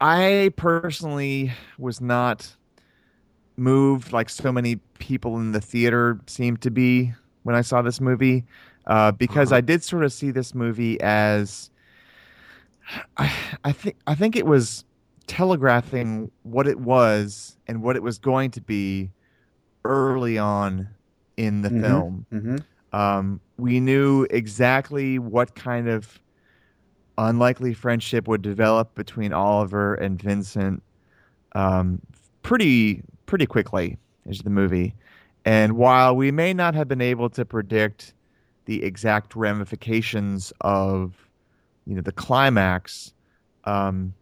I 0.00 0.52
personally 0.56 1.52
was 1.78 2.00
not 2.00 2.56
moved 3.58 4.12
like 4.12 4.30
so 4.30 4.50
many 4.50 4.76
people 4.98 5.36
in 5.38 5.52
the 5.52 5.60
theater 5.60 6.18
seemed 6.26 6.62
to 6.62 6.70
be 6.70 7.12
when 7.42 7.54
I 7.54 7.60
saw 7.60 7.82
this 7.82 8.00
movie, 8.00 8.44
uh, 8.86 9.12
because. 9.12 9.52
I 9.52 9.60
did 9.60 9.84
sort 9.84 10.02
of 10.02 10.14
see 10.14 10.30
this 10.30 10.54
movie 10.54 10.98
as 11.02 11.70
I, 13.18 13.32
I 13.64 13.72
think 13.72 13.96
I 14.06 14.14
think 14.14 14.36
it 14.36 14.46
was 14.46 14.84
telegraphing 15.26 16.30
what 16.44 16.66
it 16.66 16.80
was 16.80 17.56
and 17.66 17.82
what 17.82 17.96
it 17.96 18.02
was 18.02 18.18
going 18.18 18.50
to 18.52 18.60
be 18.60 19.10
early 19.86 20.38
on 20.38 20.88
in 21.36 21.62
the 21.62 21.68
Mhm. 21.70 21.80
film. 21.82 22.26
Mm-hmm. 22.32 22.56
Um, 22.96 23.40
we 23.58 23.80
knew 23.80 24.26
exactly 24.30 25.18
what 25.18 25.54
kind 25.54 25.88
of 25.88 26.18
unlikely 27.18 27.74
friendship 27.74 28.28
would 28.28 28.42
develop 28.42 28.94
between 28.94 29.32
Oliver 29.32 29.94
and 29.94 30.20
Vincent 30.20 30.82
um, 31.54 32.00
pretty 32.42 33.02
pretty 33.26 33.46
quickly 33.46 33.98
is 34.26 34.40
the 34.40 34.50
movie. 34.50 34.94
And 35.44 35.72
while 35.76 36.14
we 36.14 36.30
may 36.30 36.52
not 36.52 36.74
have 36.74 36.86
been 36.88 37.00
able 37.00 37.30
to 37.30 37.44
predict 37.44 38.12
the 38.66 38.82
exact 38.82 39.34
ramifications 39.36 40.52
of 40.60 41.14
you 41.86 41.94
know 41.94 42.02
the 42.02 42.12
climax, 42.12 43.12
um, 43.64 44.12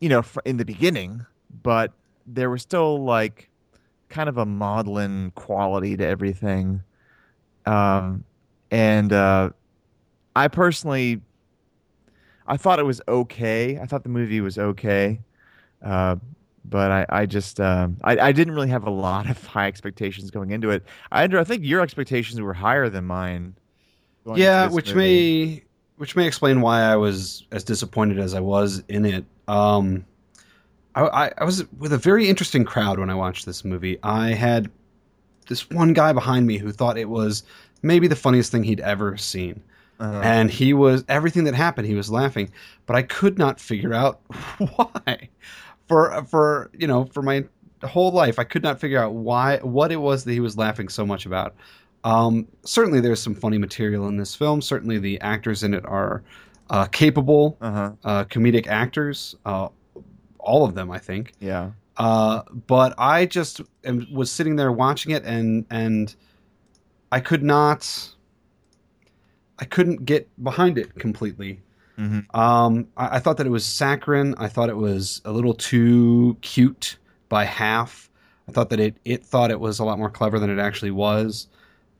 you 0.00 0.08
know, 0.08 0.22
in 0.44 0.56
the 0.56 0.64
beginning, 0.64 1.24
but 1.62 1.92
there 2.26 2.50
was 2.50 2.62
still 2.62 3.02
like 3.04 3.48
kind 4.10 4.28
of 4.28 4.36
a 4.36 4.44
maudlin 4.44 5.32
quality 5.34 5.96
to 5.96 6.06
everything. 6.06 6.82
Um, 7.64 8.24
and 8.70 9.12
uh, 9.12 9.50
I 10.36 10.48
personally, 10.48 11.20
I 12.46 12.56
thought 12.56 12.78
it 12.78 12.84
was 12.84 13.00
okay. 13.08 13.78
I 13.78 13.86
thought 13.86 14.02
the 14.02 14.08
movie 14.08 14.40
was 14.40 14.58
okay, 14.58 15.20
uh, 15.82 16.16
but 16.64 16.90
I, 16.90 17.06
I 17.08 17.26
just, 17.26 17.60
um, 17.60 17.96
I, 18.04 18.18
I 18.18 18.32
didn't 18.32 18.54
really 18.54 18.68
have 18.68 18.86
a 18.86 18.90
lot 18.90 19.30
of 19.30 19.44
high 19.46 19.66
expectations 19.66 20.30
going 20.30 20.50
into 20.50 20.70
it. 20.70 20.84
I, 21.10 21.24
I 21.24 21.44
think 21.44 21.64
your 21.64 21.80
expectations 21.80 22.40
were 22.40 22.54
higher 22.54 22.88
than 22.88 23.06
mine. 23.06 23.54
Yeah, 24.34 24.68
which 24.68 24.94
movie. 24.94 24.98
may 24.98 25.64
which 25.96 26.16
may 26.16 26.26
explain 26.26 26.62
why 26.62 26.80
I 26.82 26.96
was 26.96 27.46
as 27.52 27.62
disappointed 27.62 28.18
as 28.18 28.34
I 28.34 28.40
was 28.40 28.82
in 28.88 29.04
it. 29.04 29.24
Um, 29.48 30.06
I, 30.94 31.32
I, 31.38 31.44
was 31.44 31.64
with 31.78 31.92
a 31.92 31.98
very 31.98 32.28
interesting 32.28 32.64
crowd 32.64 32.98
when 32.98 33.10
I 33.10 33.14
watched 33.14 33.46
this 33.46 33.64
movie. 33.64 33.98
I 34.02 34.30
had 34.30 34.70
this 35.48 35.70
one 35.70 35.92
guy 35.92 36.12
behind 36.12 36.46
me 36.46 36.58
who 36.58 36.72
thought 36.72 36.98
it 36.98 37.08
was 37.08 37.44
maybe 37.82 38.08
the 38.08 38.16
funniest 38.16 38.50
thing 38.52 38.64
he'd 38.64 38.80
ever 38.80 39.16
seen. 39.16 39.62
Uh, 40.00 40.20
and 40.24 40.50
he 40.50 40.72
was 40.72 41.04
everything 41.08 41.44
that 41.44 41.54
happened 41.54 41.86
he 41.86 41.94
was 41.94 42.10
laughing 42.10 42.50
but 42.86 42.96
i 42.96 43.02
could 43.02 43.36
not 43.36 43.60
figure 43.60 43.92
out 43.92 44.22
why 44.74 45.28
for 45.88 46.24
for 46.24 46.70
you 46.72 46.86
know 46.86 47.04
for 47.04 47.20
my 47.20 47.44
whole 47.84 48.10
life 48.10 48.38
i 48.38 48.44
could 48.44 48.62
not 48.62 48.80
figure 48.80 48.98
out 48.98 49.12
why 49.12 49.58
what 49.58 49.92
it 49.92 49.96
was 49.96 50.24
that 50.24 50.32
he 50.32 50.40
was 50.40 50.56
laughing 50.56 50.88
so 50.88 51.04
much 51.04 51.26
about 51.26 51.54
um, 52.02 52.48
certainly 52.64 52.98
there's 52.98 53.20
some 53.20 53.34
funny 53.34 53.58
material 53.58 54.08
in 54.08 54.16
this 54.16 54.34
film 54.34 54.62
certainly 54.62 54.96
the 54.98 55.20
actors 55.20 55.62
in 55.62 55.74
it 55.74 55.84
are 55.84 56.22
uh, 56.70 56.86
capable 56.86 57.58
uh-huh. 57.60 57.92
uh, 58.04 58.24
comedic 58.24 58.68
actors 58.68 59.36
uh, 59.44 59.68
all 60.40 60.64
of 60.64 60.74
them 60.74 60.90
i 60.90 60.98
think 60.98 61.32
Yeah. 61.40 61.70
uh, 61.96 62.42
but 62.66 62.94
I 62.98 63.26
just 63.26 63.60
am, 63.84 64.06
was 64.12 64.30
sitting 64.32 64.56
there 64.56 64.72
watching 64.72 65.12
it, 65.12 65.24
and 65.24 65.66
and 65.70 66.14
I 67.12 67.20
could 67.20 67.42
not, 67.42 68.14
I 69.58 69.64
couldn't 69.64 70.04
get 70.06 70.28
behind 70.42 70.78
it 70.78 70.94
completely. 70.98 71.60
hmm 71.96 72.20
Um, 72.32 72.86
I, 72.96 73.16
I 73.16 73.18
thought 73.18 73.36
that 73.36 73.46
it 73.46 73.50
was 73.50 73.64
saccharine. 73.66 74.34
I 74.38 74.48
thought 74.48 74.70
it 74.70 74.76
was 74.76 75.20
a 75.24 75.32
little 75.32 75.54
too 75.54 76.36
cute 76.40 76.96
by 77.28 77.44
half. 77.44 78.08
I 78.48 78.52
thought 78.52 78.70
that 78.70 78.80
it 78.80 78.96
it 79.04 79.24
thought 79.24 79.50
it 79.50 79.60
was 79.60 79.78
a 79.78 79.84
lot 79.84 79.98
more 79.98 80.10
clever 80.10 80.38
than 80.38 80.50
it 80.50 80.58
actually 80.58 80.90
was. 80.92 81.48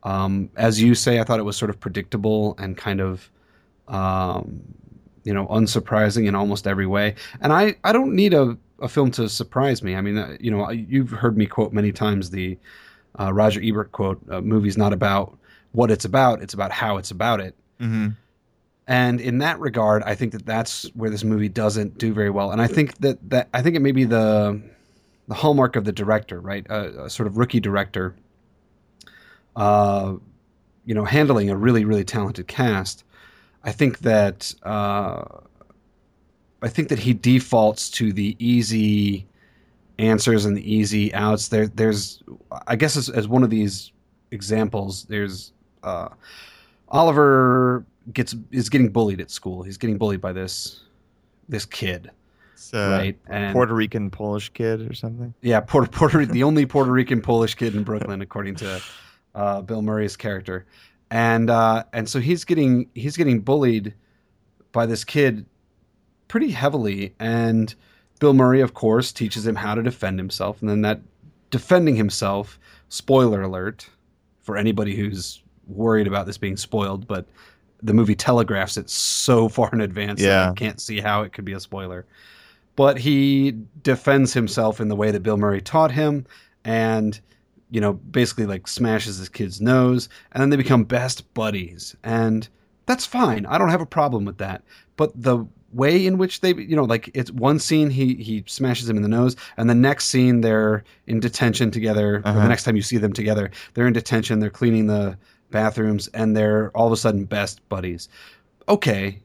Um, 0.03 0.51
as 0.57 0.81
you 0.83 0.95
say, 0.95 1.21
I 1.21 1.25
thought 1.25 1.39
it 1.41 1.45
was 1.45 1.57
sort 1.57 1.71
of 1.71 1.79
predictable 1.79 2.55
and 2.59 2.77
kind 2.77 3.01
of, 3.03 3.31
um, 3.89 4.63
you 5.25 5.35
know, 5.35 5.47
unsurprising 5.49 6.27
in 6.27 6.35
almost 6.35 6.67
every 6.67 6.87
way. 6.87 7.15
And 7.41 7.53
I, 7.53 7.77
I 7.85 7.93
don't 7.93 8.15
need 8.15 8.35
a, 8.35 8.57
a 8.81 8.89
film 8.89 9.11
to 9.13 9.29
surprise 9.29 9.83
me. 9.83 9.95
I 9.95 10.01
mean, 10.01 10.17
uh, 10.17 10.37
you 10.41 10.51
know, 10.51 10.71
you've 10.71 11.11
heard 11.11 11.37
me 11.37 11.47
quote 11.47 11.73
many 11.73 11.93
times 11.93 12.31
the 12.31 12.59
uh, 13.19 13.33
Roger 13.33 13.61
Ebert 13.63 13.93
quote: 13.93 14.21
"A 14.31 14.41
movie's 14.41 14.79
not 14.79 14.93
about 14.93 15.37
what 15.73 15.91
it's 15.91 16.05
about; 16.05 16.43
it's 16.43 16.55
about 16.55 16.73
how 16.73 16.97
it's 16.97 17.11
about 17.11 17.41
it." 17.41 17.55
hmm 17.79 18.09
And 18.87 19.21
in 19.21 19.39
that 19.39 19.61
regard, 19.61 20.03
I 20.05 20.15
think 20.15 20.33
that 20.33 20.47
that's 20.47 20.85
where 20.95 21.11
this 21.11 21.25
movie 21.25 21.49
doesn't 21.49 21.99
do 21.99 22.13
very 22.15 22.31
well. 22.31 22.51
And 22.51 22.61
I 22.63 22.67
think 22.67 22.99
that 22.99 23.19
that 23.31 23.49
I 23.53 23.63
think 23.63 23.77
it 23.77 23.81
may 23.81 23.93
be 23.93 24.05
the 24.05 24.61
the 25.29 25.35
hallmark 25.35 25.77
of 25.77 25.85
the 25.85 25.93
director, 25.93 26.41
right? 26.41 26.67
A, 26.71 27.05
a 27.05 27.11
sort 27.11 27.27
of 27.27 27.37
rookie 27.37 27.61
director, 27.61 28.17
uh, 29.57 30.15
you 30.85 30.95
know, 30.95 31.05
handling 31.05 31.51
a 31.51 31.57
really 31.57 31.85
really 31.85 32.05
talented 32.05 32.47
cast. 32.49 33.05
I 33.65 33.73
think 33.73 33.99
that 34.01 34.55
uh, 34.63 35.23
I 36.63 36.69
think 36.69 36.89
that 36.89 36.99
he 36.99 37.13
defaults 37.13 37.91
to 37.91 38.13
the 38.13 38.37
easy 38.39 39.27
answers 39.99 40.45
and 40.45 40.57
the 40.57 40.75
easy 40.75 41.13
outs. 41.15 41.49
There, 41.49 41.67
there's, 41.69 42.23
I 42.67 42.77
guess, 42.77 42.97
as, 42.97 43.09
as 43.11 43.29
one 43.29 43.43
of 43.43 43.51
these 43.51 43.93
examples, 44.31 45.05
there's 45.05 45.53
uh, 45.83 46.09
Oliver 46.89 47.85
gets 48.13 48.35
is 48.51 48.69
getting 48.69 48.91
bullied 48.91 49.21
at 49.21 49.31
school. 49.31 49.63
He's 49.63 49.77
getting 49.77 49.99
bullied 49.99 50.21
by 50.21 50.33
this 50.33 50.83
this 51.49 51.65
kid, 51.65 52.11
right? 52.91 53.19
And 53.29 53.53
Puerto 53.53 53.75
Rican 53.75 54.11
Polish 54.11 54.51
kid 54.51 54.91
or 54.91 54.95
something. 54.95 55.35
yeah, 55.43 55.61
Puerto 55.61 55.91
Puerto 55.91 56.25
the 56.27 56.43
only 56.45 56.67
Puerto 56.67 56.91
Rican 56.91 57.21
Polish 57.21 57.55
kid 57.55 57.75
in 57.75 57.85
Brooklyn, 57.85 58.23
according 58.23 58.57
to 58.57 58.81
uh, 59.35 59.63
Bill 59.63 59.83
Murray's 59.83 60.17
character, 60.17 60.67
and 61.11 61.51
uh, 61.51 61.85
and 61.93 62.09
so 62.09 62.21
he's 62.21 62.45
getting 62.45 62.89
he's 62.95 63.17
getting 63.17 63.41
bullied 63.41 63.95
by 64.73 64.87
this 64.87 65.05
kid 65.05 65.45
pretty 66.29 66.51
heavily, 66.51 67.15
and 67.19 67.75
Bill 68.21 68.35
Murray, 68.35 68.61
of 68.61 68.75
course, 68.75 69.13
teaches 69.13 69.47
him 69.47 69.57
how 69.57 69.75
to 69.75 69.83
defend 69.83 70.19
himself, 70.19 70.61
and 70.61 70.71
then 70.71 70.83
that 70.83 71.01
defending 71.51 71.97
himself, 71.97 72.59
spoiler 72.89 73.43
alert 73.43 73.89
for 74.43 74.57
anybody 74.57 74.95
who's 74.97 75.43
worried 75.67 76.07
about 76.07 76.27
this 76.27 76.39
being 76.39 76.57
spoiled, 76.57 77.07
but 77.07 77.27
the 77.83 77.95
movie 77.95 78.15
telegraphs 78.15 78.77
it 78.77 78.91
so 78.91 79.49
far 79.57 79.71
in 79.73 79.81
advance 79.81 80.21
that 80.21 80.27
Yeah. 80.27 80.51
I 80.51 80.55
can't 80.55 80.81
see 80.81 81.01
how 81.01 81.23
it 81.23 81.33
could 81.33 81.45
be 81.45 81.53
a 81.53 81.61
spoiler. 81.61 82.07
But 82.77 82.99
he 82.99 83.57
defends 83.83 84.33
himself 84.33 84.81
in 84.81 84.89
the 84.89 84.97
way 84.97 85.11
that 85.11 85.23
Bill 85.23 85.37
Murray 85.37 85.61
taught 85.61 85.91
him 85.91 86.25
and 86.65 87.21
you 87.71 87.81
know 87.81 87.93
basically 87.95 88.47
like 88.47 88.67
smashes 88.69 89.19
his 89.19 89.29
kid's 89.29 89.61
nose 89.61 90.09
and 90.33 90.41
then 90.41 90.51
they 90.51 90.57
become 90.57 90.85
best 90.85 91.33
buddies 91.35 91.95
and 92.05 92.49
that's 92.87 93.07
fine. 93.07 93.47
I 93.47 93.57
don't 93.59 93.69
have 93.69 93.81
a 93.81 93.87
problem 93.87 94.25
with 94.25 94.39
that. 94.39 94.63
But 94.97 95.13
the 95.15 95.47
way 95.73 96.05
in 96.05 96.19
which 96.19 96.41
they 96.41 96.53
you 96.55 96.75
know 96.75 96.83
like 96.83 97.09
it's 97.15 97.31
one 97.31 97.61
scene 97.61 97.91
he 97.91 98.15
he 98.17 98.43
smashes 98.49 98.89
him 98.91 98.97
in 98.97 99.03
the 99.05 99.09
nose 99.09 99.37
and 99.57 99.71
the 99.71 99.75
next 99.75 100.07
scene 100.07 100.41
they're 100.41 100.83
in 101.07 101.21
detention 101.21 101.71
together 101.71 102.21
Uh-huh. 102.25 102.41
the 102.43 102.49
next 102.49 102.65
time 102.65 102.75
you 102.75 102.83
see 102.83 102.97
them 102.97 103.13
together 103.13 103.53
they're 103.75 103.87
in 103.87 103.93
detention 103.93 104.41
they're 104.41 104.51
cleaning 104.51 104.89
the 104.89 105.17
bathrooms 105.53 106.09
and 106.09 106.37
they're 106.37 106.71
all 106.77 106.89
of 106.89 106.93
a 106.93 106.97
sudden 106.97 107.25
best 107.25 107.67
buddies 107.69 108.09
okay 108.69 109.21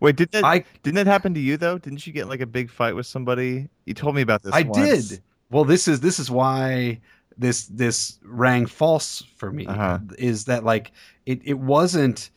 Wait, 0.00 0.14
did 0.14 0.30
that 0.30 0.44
i 0.44 0.64
didn't 0.84 0.94
that 0.94 1.08
happen 1.08 1.34
to 1.34 1.40
you 1.40 1.56
though? 1.56 1.78
Didn't 1.78 2.06
you 2.06 2.12
get 2.12 2.28
like 2.28 2.40
a 2.40 2.46
big 2.46 2.70
fight 2.70 2.94
with 2.94 3.06
somebody? 3.06 3.68
You 3.84 3.94
told 3.94 4.14
me 4.14 4.22
about 4.22 4.44
this. 4.44 4.54
i 4.54 4.62
once. 4.62 5.08
did 5.08 5.20
well 5.50 5.64
this 5.64 5.88
is 5.88 5.98
this 5.98 6.20
is 6.20 6.30
why 6.30 7.00
this 7.38 7.66
this 7.66 8.18
rang 8.24 8.66
false 8.66 9.22
for 9.36 9.50
me 9.52 9.66
Uh-huh. 9.66 9.98
is 10.18 10.44
that 10.46 10.64
like 10.64 10.92
it, 11.26 11.40
it 11.44 11.58
wasn't 11.58 12.30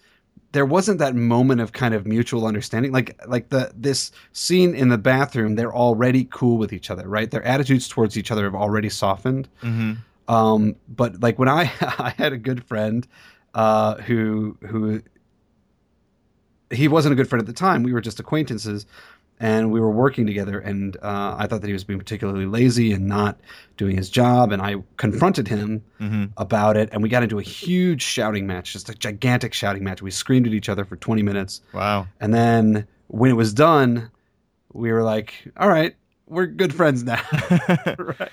there 0.53 0.65
wasn't 0.65 1.00
that 1.00 1.15
moment 1.15 1.62
of 1.62 1.72
kind 1.72 1.93
of 1.93 2.05
mutual 2.05 2.46
understanding. 2.46 2.91
Like 2.91 3.20
like 3.25 3.50
the 3.50 3.72
this 3.75 4.12
scene 4.34 4.75
in 4.75 4.89
the 4.89 4.98
bathroom 4.98 5.55
they're 5.55 5.74
already 5.74 6.25
cool 6.29 6.58
with 6.58 6.74
each 6.74 6.89
other 6.91 7.08
right? 7.08 7.31
Their 7.31 7.43
attitudes 7.43 7.88
towards 7.88 8.17
each 8.17 8.31
other 8.31 8.43
have 8.43 8.55
already 8.55 8.89
softened. 8.89 9.48
Hmm 9.62 9.93
um 10.27 10.75
but 10.88 11.20
like 11.22 11.39
when 11.39 11.50
i 11.50 11.63
i 11.81 12.13
had 12.17 12.31
a 12.31 12.38
good 12.38 12.63
friend 12.63 13.08
uh 13.55 13.96
who 13.96 14.55
who 14.67 15.01
he 16.70 16.88
wasn't 16.88 17.12
a 17.12 17.15
good 17.15 17.27
friend 17.27 17.41
at 17.41 17.48
the 17.48 17.53
time. 17.53 17.84
We 17.84 17.91
were 17.91 18.00
just 18.01 18.20
acquaintances 18.20 18.86
and 19.41 19.71
we 19.71 19.79
were 19.81 19.89
working 19.91 20.25
together, 20.27 20.60
and 20.60 20.95
uh, 21.01 21.36
I 21.38 21.48
thought 21.48 21.60
that 21.62 21.67
he 21.67 21.74
was 21.74 21.83
being 21.83 22.00
particularly 22.00 22.45
lazy 22.45 22.93
and 22.93 23.07
not 23.07 23.39
doing 23.75 23.98
his 23.98 24.10
job, 24.10 24.51
and 24.51 24.62
I 24.62 24.75
confronted 24.98 25.48
him 25.50 25.83
Mm-hmm. 26.00 26.25
about 26.38 26.77
it, 26.77 26.89
and 26.91 27.03
we 27.03 27.10
got 27.10 27.21
into 27.24 27.38
a 27.39 27.43
huge 27.43 28.01
shouting 28.01 28.48
match, 28.48 28.74
just 28.74 28.89
a 28.89 28.95
gigantic 28.95 29.53
shouting 29.53 29.83
match. 29.83 30.01
We 30.01 30.10
screamed 30.12 30.48
at 30.48 30.53
each 30.53 30.67
other 30.69 30.83
for 30.86 30.95
20 30.95 31.21
minutes, 31.24 31.62
Wow. 31.74 32.07
and 32.19 32.33
then 32.33 32.88
when 33.07 33.29
it 33.29 33.36
was 33.36 33.53
done, 33.53 34.10
we 34.74 34.91
were 34.91 35.03
like, 35.03 35.33
"All 35.57 35.67
right, 35.69 35.95
we're 36.27 36.45
good 36.48 36.74
friends 36.74 37.03
now." 37.03 37.21
right. 38.00 38.29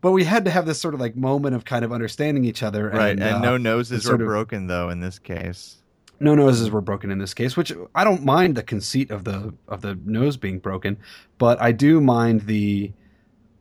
But 0.00 0.12
we 0.12 0.24
had 0.24 0.44
to 0.46 0.50
have 0.50 0.66
this 0.66 0.80
sort 0.80 0.94
of 0.94 1.00
like 1.00 1.14
moment 1.16 1.54
of 1.54 1.64
kind 1.64 1.84
of 1.84 1.92
understanding 1.92 2.44
each 2.44 2.62
other, 2.62 2.88
right. 2.88 3.10
And, 3.12 3.22
And, 3.22 3.34
uh, 3.36 3.40
no 3.40 3.56
noses 3.56 4.06
were 4.08 4.16
broken 4.16 4.66
though 4.68 4.88
in 4.90 5.00
this 5.00 5.18
case. 5.18 5.76
No 6.22 6.34
noses 6.34 6.70
were 6.70 6.80
broken 6.80 7.10
in 7.10 7.18
this 7.18 7.34
case, 7.34 7.56
which 7.56 7.72
I 7.94 8.04
don't 8.04 8.24
mind 8.24 8.56
the 8.56 8.62
conceit 8.62 9.10
of 9.10 9.24
the 9.24 9.54
of 9.68 9.82
the 9.82 9.98
nose 10.04 10.36
being 10.36 10.58
broken, 10.58 10.98
but 11.38 11.60
I 11.60 11.72
do 11.72 12.00
mind 12.00 12.42
the 12.42 12.92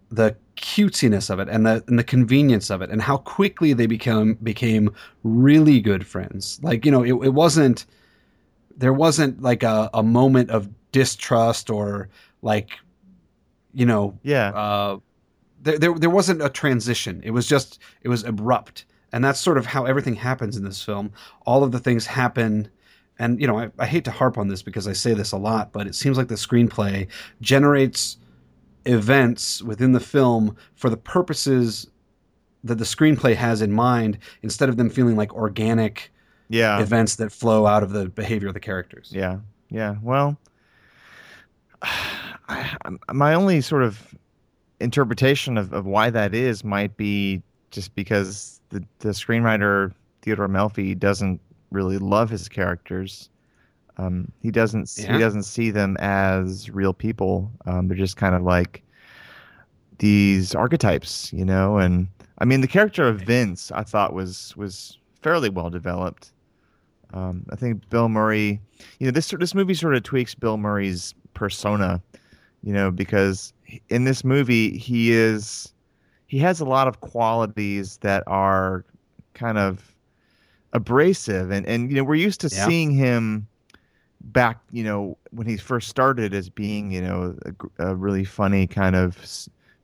the 0.09 0.35
cutesiness 0.57 1.29
of 1.29 1.39
it 1.39 1.49
and 1.49 1.65
the 1.65 1.83
and 1.87 1.97
the 1.97 2.03
convenience 2.03 2.69
of 2.69 2.81
it 2.81 2.89
and 2.89 3.01
how 3.01 3.17
quickly 3.17 3.73
they 3.73 3.87
become 3.87 4.35
became 4.43 4.93
really 5.23 5.79
good 5.81 6.05
friends. 6.05 6.59
Like 6.63 6.85
you 6.85 6.91
know, 6.91 7.03
it, 7.03 7.13
it 7.25 7.33
wasn't 7.33 7.85
there 8.77 8.93
wasn't 8.93 9.41
like 9.41 9.63
a, 9.63 9.89
a 9.93 10.03
moment 10.03 10.49
of 10.49 10.69
distrust 10.91 11.69
or 11.69 12.09
like 12.41 12.71
you 13.73 13.85
know 13.85 14.17
Yeah. 14.23 14.49
uh, 14.49 14.99
there, 15.61 15.77
there 15.77 15.93
there 15.93 16.09
wasn't 16.09 16.41
a 16.41 16.49
transition. 16.49 17.21
It 17.23 17.31
was 17.31 17.47
just 17.47 17.79
it 18.01 18.09
was 18.09 18.23
abrupt, 18.23 18.85
and 19.11 19.23
that's 19.23 19.39
sort 19.39 19.57
of 19.57 19.65
how 19.65 19.85
everything 19.85 20.15
happens 20.15 20.57
in 20.57 20.63
this 20.63 20.83
film. 20.83 21.11
All 21.45 21.63
of 21.63 21.71
the 21.71 21.79
things 21.79 22.05
happen, 22.05 22.69
and 23.19 23.39
you 23.39 23.47
know 23.47 23.59
I, 23.59 23.69
I 23.79 23.85
hate 23.85 24.05
to 24.05 24.11
harp 24.11 24.37
on 24.37 24.47
this 24.47 24.61
because 24.61 24.87
I 24.87 24.93
say 24.93 25.13
this 25.13 25.31
a 25.31 25.37
lot, 25.37 25.71
but 25.71 25.87
it 25.87 25.95
seems 25.95 26.17
like 26.17 26.27
the 26.27 26.35
screenplay 26.35 27.07
generates 27.41 28.17
events 28.85 29.61
within 29.61 29.91
the 29.91 29.99
film 29.99 30.55
for 30.75 30.89
the 30.89 30.97
purposes 30.97 31.87
that 32.63 32.75
the 32.75 32.83
screenplay 32.83 33.35
has 33.35 33.61
in 33.61 33.71
mind, 33.71 34.17
instead 34.43 34.69
of 34.69 34.77
them 34.77 34.89
feeling 34.89 35.15
like 35.15 35.33
organic 35.33 36.11
yeah. 36.49 36.79
events 36.79 37.15
that 37.15 37.31
flow 37.31 37.65
out 37.65 37.83
of 37.83 37.91
the 37.91 38.09
behavior 38.09 38.47
of 38.47 38.53
the 38.53 38.59
characters. 38.59 39.11
Yeah, 39.13 39.39
yeah. 39.69 39.95
Well, 40.01 40.37
I, 41.81 42.75
my 43.11 43.33
only 43.33 43.61
sort 43.61 43.83
of 43.83 44.13
interpretation 44.79 45.57
of, 45.57 45.73
of 45.73 45.85
why 45.85 46.09
that 46.09 46.33
is 46.33 46.63
might 46.63 46.97
be 46.97 47.41
just 47.71 47.95
because 47.95 48.60
the, 48.71 48.83
the 48.99 49.09
screenwriter 49.09 49.93
Theodore 50.21 50.47
Melfi 50.47 50.97
doesn't 50.97 51.39
really 51.71 51.97
love 51.97 52.29
his 52.29 52.47
characters. 52.49 53.29
Um, 53.97 54.31
he 54.41 54.51
doesn't 54.51 54.91
Yeah. 54.97 55.13
he 55.13 55.19
doesn't 55.19 55.43
see 55.43 55.71
them 55.71 55.97
as 55.99 56.69
real 56.69 56.93
people. 56.93 57.51
Um, 57.65 57.87
they're 57.87 57.97
just 57.97 58.17
kind 58.17 58.35
of 58.35 58.41
like 58.43 58.83
these 59.99 60.55
archetypes, 60.55 61.31
you 61.33 61.45
know. 61.45 61.77
And 61.77 62.07
I 62.39 62.45
mean, 62.45 62.61
the 62.61 62.67
character 62.67 63.07
of 63.07 63.21
Vince, 63.21 63.71
I 63.71 63.83
thought 63.83 64.13
was 64.13 64.55
was 64.57 64.97
fairly 65.21 65.49
well 65.49 65.69
developed. 65.69 66.31
Um, 67.13 67.45
I 67.51 67.55
think 67.55 67.87
Bill 67.89 68.09
Murray, 68.09 68.59
you 68.99 69.07
know, 69.07 69.11
this 69.11 69.29
this 69.39 69.53
movie 69.53 69.73
sort 69.73 69.95
of 69.95 70.03
tweaks 70.03 70.33
Bill 70.33 70.57
Murray's 70.57 71.13
persona, 71.33 72.01
you 72.63 72.73
know, 72.73 72.89
because 72.91 73.53
in 73.89 74.05
this 74.05 74.23
movie 74.23 74.77
he 74.77 75.11
is 75.11 75.73
he 76.31 76.39
has 76.39 76.61
a 76.61 76.65
lot 76.65 76.87
of 76.87 77.01
qualities 77.01 77.97
that 77.97 78.23
are 78.27 78.85
kind 79.33 79.57
of 79.57 79.93
abrasive, 80.73 81.51
and 81.51 81.65
and 81.67 81.89
you 81.91 81.97
know 81.97 82.03
we're 82.03 82.15
used 82.15 82.41
to 82.41 82.49
Yeah. 82.51 82.65
seeing 82.65 82.91
him 82.91 83.47
back, 84.21 84.59
you 84.71 84.83
know, 84.83 85.17
when 85.31 85.47
he 85.47 85.57
first 85.57 85.89
started 85.89 86.33
as 86.33 86.49
being, 86.49 86.91
you 86.91 87.01
know, 87.01 87.35
a, 87.79 87.89
a 87.91 87.95
really 87.95 88.23
funny 88.25 88.67
kind 88.67 88.95
of 88.95 89.17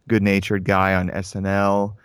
good 0.08 0.24
natured 0.24 0.63
guy 0.66 0.96
on 0.96 1.10
SNL, 1.12 1.96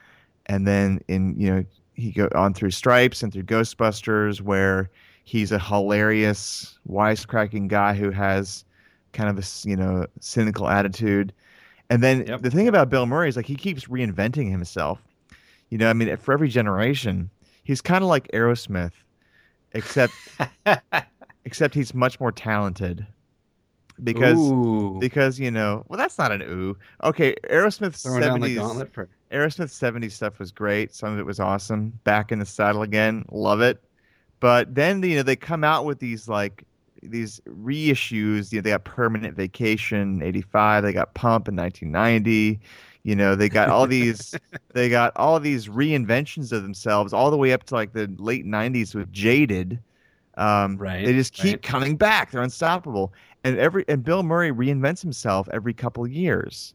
and 0.47 0.67
then 0.67 1.01
in 1.09 1.39
you 1.39 1.51
know 1.55 1.65
he 1.95 2.13
go 2.13 2.29
on 2.35 2.55
through 2.55 2.73
Stripes 2.73 3.23
and 3.23 3.33
through 3.33 3.45
Ghostbusters 3.45 4.40
where 4.40 4.90
he's 5.25 5.53
a 5.53 5.59
hilarious 5.59 6.79
wisecracking 6.88 7.69
guy 7.69 7.95
who 7.95 8.11
has 8.11 8.64
kind 9.12 9.31
of 9.31 9.38
a 9.38 9.69
you 9.69 9.77
know 9.77 10.07
cynical 10.21 10.69
attitude 10.69 11.33
and 11.92 12.02
then 12.02 12.26
Yep. 12.26 12.42
the 12.42 12.50
thing 12.50 12.68
about 12.68 12.90
bill 12.90 13.07
murray 13.07 13.28
is 13.28 13.37
like 13.37 13.46
he 13.46 13.55
keeps 13.55 13.87
reinventing 13.87 14.50
himself 14.50 15.00
you 15.70 15.78
know 15.78 15.88
i 15.88 15.92
mean 15.92 16.16
for 16.16 16.33
every 16.33 16.48
generation 16.48 17.31
he's 17.64 17.81
kind 17.81 18.02
of 18.02 18.09
like 18.09 18.28
aerosmith 18.33 18.92
except 19.72 20.12
except 21.44 21.74
he's 21.74 21.94
much 21.94 22.18
more 22.20 22.33
talented 22.33 23.07
because 24.02 24.38
Ooh, 24.38 24.96
because 25.00 25.38
you 25.38 25.50
know 25.50 25.85
well 25.88 25.98
that's 25.98 26.18
not 26.18 26.33
an 26.33 26.42
ooh 26.42 26.76
okay 27.05 27.35
aerosmith's 27.50 28.02
throwing 28.02 28.20
down 28.20 28.40
the 28.40 28.48
70s 28.48 28.57
gauntlet 28.57 28.92
for 28.92 29.09
Aerosmith's 29.33 29.78
70s 29.81 30.12
stuff 30.12 30.38
was 30.38 30.52
great. 30.52 30.94
Some 30.94 31.14
of 31.14 31.18
it 31.18 31.24
was 31.24 31.40
awesome. 31.40 31.98
Back 32.05 32.33
in 32.33 32.38
the 32.38 32.44
saddle 32.44 32.83
again, 32.83 33.24
love 33.33 33.62
it. 33.62 33.83
But 34.40 34.74
then 34.74 35.02
you 35.02 35.16
know 35.16 35.22
they 35.22 35.37
come 35.37 35.64
out 35.64 35.87
with 35.87 36.00
these 36.00 36.28
like 36.28 36.64
these 37.03 37.41
reissues. 37.49 38.53
You 38.53 38.59
know 38.59 38.62
they 38.62 38.71
got 38.71 38.85
Permanent 38.85 39.37
Vacation 39.37 40.23
'85. 40.23 40.83
They 40.85 40.93
got 40.93 41.15
Pump 41.15 41.49
in 41.49 41.57
1990. 41.57 42.61
You 43.05 43.17
know 43.17 43.35
they 43.35 43.49
got 43.49 43.69
all 43.69 43.87
these 43.87 44.35
they 44.75 44.88
got 44.88 45.12
all 45.17 45.41
these 45.41 45.69
reinventions 45.69 46.53
of 46.53 46.62
themselves 46.62 47.12
all 47.12 47.31
the 47.31 47.37
way 47.37 47.53
up 47.53 47.65
to 47.65 47.75
like 47.75 47.93
the 47.93 48.09
late 48.19 48.47
'90s 48.47 48.95
with 48.95 49.12
Jaded. 49.12 49.81
Um, 50.37 50.79
Right, 50.79 51.05
They 51.05 51.12
just 51.12 51.35
keep 51.35 51.55
right. 51.57 51.62
coming 51.62 51.97
back. 51.97 52.31
They're 52.31 52.43
unstoppable. 52.43 53.12
And 53.45 53.59
every 53.59 53.85
and 53.88 54.03
Bill 54.05 54.23
Murray 54.23 54.51
reinvents 54.51 55.03
himself 55.03 55.49
every 55.53 55.75
couple 55.75 56.07
years 56.07 56.75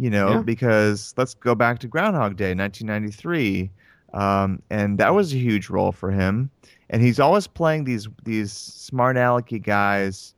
you 0.00 0.10
know, 0.10 0.30
Yeah. 0.34 0.42
because 0.42 1.12
let's 1.16 1.34
go 1.34 1.54
back 1.56 1.80
to 1.80 1.88
Groundhog 1.88 2.36
Day, 2.36 2.54
1993, 2.54 3.70
um, 4.12 4.62
and 4.70 4.98
that 4.98 5.14
was 5.14 5.32
a 5.32 5.36
huge 5.36 5.68
role 5.68 5.92
for 5.92 6.10
him. 6.10 6.50
And 6.90 7.02
he's 7.02 7.20
always 7.20 7.46
playing 7.46 7.84
these 7.84 8.08
these 8.24 8.52
smart 8.52 9.16
alecky 9.16 9.62
guys 9.62 10.34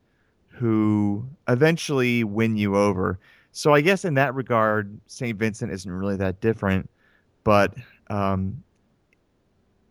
who 0.49 1.25
eventually 1.49 2.25
win 2.25 2.57
you 2.57 2.77
over. 2.77 3.19
So 3.53 3.73
I 3.73 3.81
guess 3.81 4.05
in 4.05 4.15
that 4.15 4.35
regard, 4.35 4.99
Saint 5.07 5.39
Vincent 5.39 5.73
isn't 5.73 5.91
really 5.91 6.17
that 6.17 6.41
different, 6.41 6.91
but 7.45 7.75
um, 8.09 8.63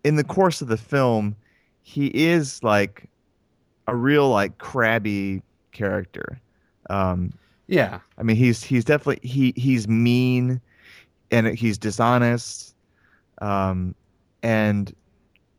in 0.04 0.16
the 0.16 0.24
course 0.24 0.62
of 0.62 0.68
the 0.68 0.78
film, 0.78 1.36
he 1.82 2.08
is 2.08 2.64
like 2.64 3.10
a 3.88 3.96
real 3.96 4.30
like 4.30 4.58
crabby 4.58 5.42
character. 5.72 6.40
Um, 6.90 7.34
yeah. 7.68 8.00
I 8.18 8.24
mean, 8.24 8.36
he's 8.36 8.64
he's 8.64 8.84
definitely 8.84 9.28
he 9.28 9.54
he's 9.56 9.88
mean, 9.88 10.62
and 11.32 11.48
he's 11.48 11.78
dishonest, 11.78 12.76
um, 13.40 13.96
and 14.44 14.94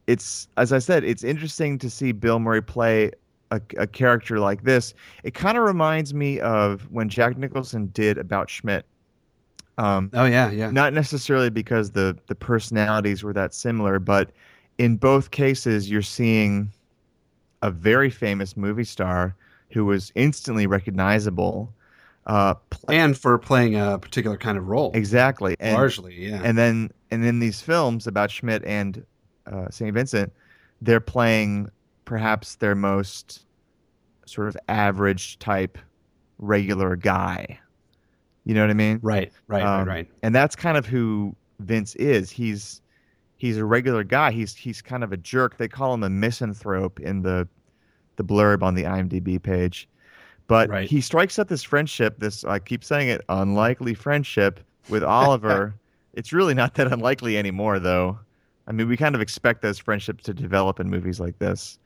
it's 0.06 0.48
as 0.56 0.72
I 0.72 0.78
said, 0.78 1.04
it's 1.04 1.24
interesting 1.24 1.78
to 1.78 1.90
see 1.90 2.12
Bill 2.12 2.38
Murray 2.38 2.62
play 2.62 3.12
a, 3.50 3.60
a 3.78 3.86
character 3.86 4.38
like 4.38 4.64
this. 4.64 4.94
It 5.24 5.34
kind 5.34 5.58
of 5.58 5.64
reminds 5.64 6.14
me 6.14 6.40
of 6.40 6.90
when 6.90 7.08
Jack 7.08 7.36
Nicholson 7.36 7.90
did 7.92 8.18
About 8.18 8.48
Schmidt. 8.50 8.86
Um, 9.78 10.10
Oh 10.12 10.26
yeah, 10.26 10.50
yeah. 10.50 10.70
not 10.70 10.92
necessarily 10.92 11.50
because 11.50 11.92
the 11.92 12.16
the 12.26 12.34
personalities 12.34 13.22
were 13.22 13.32
that 13.32 13.54
similar, 13.54 13.98
but 13.98 14.30
in 14.78 14.96
both 14.96 15.30
cases, 15.30 15.90
you're 15.90 16.02
seeing 16.02 16.72
a 17.62 17.70
very 17.70 18.10
famous 18.10 18.56
movie 18.56 18.84
star 18.84 19.34
who 19.70 19.84
was 19.84 20.12
instantly 20.14 20.66
recognizable. 20.66 21.72
Uh, 22.30 22.54
pl- 22.70 22.94
and 22.94 23.18
for 23.18 23.36
playing 23.38 23.74
a 23.74 23.98
particular 23.98 24.36
kind 24.36 24.56
of 24.56 24.68
role. 24.68 24.92
exactly, 24.94 25.56
and, 25.58 25.74
Largely, 25.74 26.14
yeah. 26.28 26.40
and 26.44 26.56
then 26.56 26.90
and 27.10 27.24
in 27.24 27.40
these 27.40 27.60
films 27.60 28.06
about 28.06 28.30
Schmidt 28.30 28.62
and 28.64 29.04
uh, 29.50 29.68
Saint 29.70 29.94
Vincent, 29.94 30.32
they're 30.80 31.00
playing 31.00 31.68
perhaps 32.04 32.54
their 32.56 32.76
most 32.76 33.46
sort 34.26 34.46
of 34.46 34.56
average 34.68 35.38
type 35.40 35.76
regular 36.38 36.94
guy. 36.94 37.58
You 38.44 38.54
know 38.54 38.60
what 38.62 38.70
I 38.70 38.74
mean? 38.74 39.00
right, 39.02 39.32
right, 39.48 39.62
Um, 39.62 39.80
right, 39.80 39.94
right. 39.94 40.10
and 40.22 40.32
that's 40.34 40.54
kind 40.54 40.76
of 40.78 40.86
who 40.86 41.34
Vince 41.58 41.96
is. 41.96 42.30
He's 42.30 42.80
he's 43.38 43.56
a 43.56 43.64
regular 43.64 44.04
guy. 44.04 44.30
He's 44.30 44.54
he's 44.54 44.80
kind 44.80 45.02
of 45.02 45.12
a 45.12 45.16
jerk. 45.16 45.56
They 45.58 45.68
call 45.68 45.94
him 45.94 46.04
a 46.04 46.10
misanthrope 46.10 47.00
in 47.00 47.22
the 47.22 47.48
the 48.16 48.24
blurb 48.24 48.62
on 48.62 48.74
the 48.74 48.84
IMDb 48.84 49.42
page. 49.42 49.88
But 50.50 50.68
Right. 50.68 50.88
he 50.90 51.00
strikes 51.00 51.38
up 51.38 51.46
this 51.46 51.62
friendship, 51.62 52.18
this 52.18 52.42
I 52.44 52.58
keep 52.58 52.82
saying 52.82 53.08
it, 53.08 53.20
unlikely 53.28 53.94
friendship 53.94 54.58
with 54.88 55.04
Oliver. 55.04 55.76
it's 56.14 56.32
really 56.32 56.54
not 56.54 56.74
that 56.74 56.92
unlikely 56.92 57.38
anymore 57.38 57.78
though. 57.78 58.18
I 58.66 58.72
mean, 58.72 58.88
we 58.88 58.96
kind 58.96 59.14
of 59.14 59.20
expect 59.20 59.62
those 59.62 59.78
friendships 59.78 60.24
to 60.24 60.34
develop 60.34 60.80
in 60.80 60.90
movies 60.90 61.20
like 61.20 61.38
this. 61.38 61.78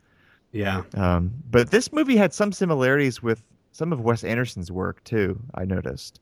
Yeah. 0.52 0.82
Um, 0.94 1.30
but 1.50 1.70
this 1.72 1.92
movie 1.92 2.16
had 2.16 2.32
some 2.32 2.52
similarities 2.52 3.22
with 3.22 3.42
some 3.72 3.92
of 3.92 4.00
Wes 4.00 4.24
Anderson's 4.24 4.72
work 4.72 5.04
too. 5.04 5.38
I 5.56 5.66
noticed. 5.66 6.20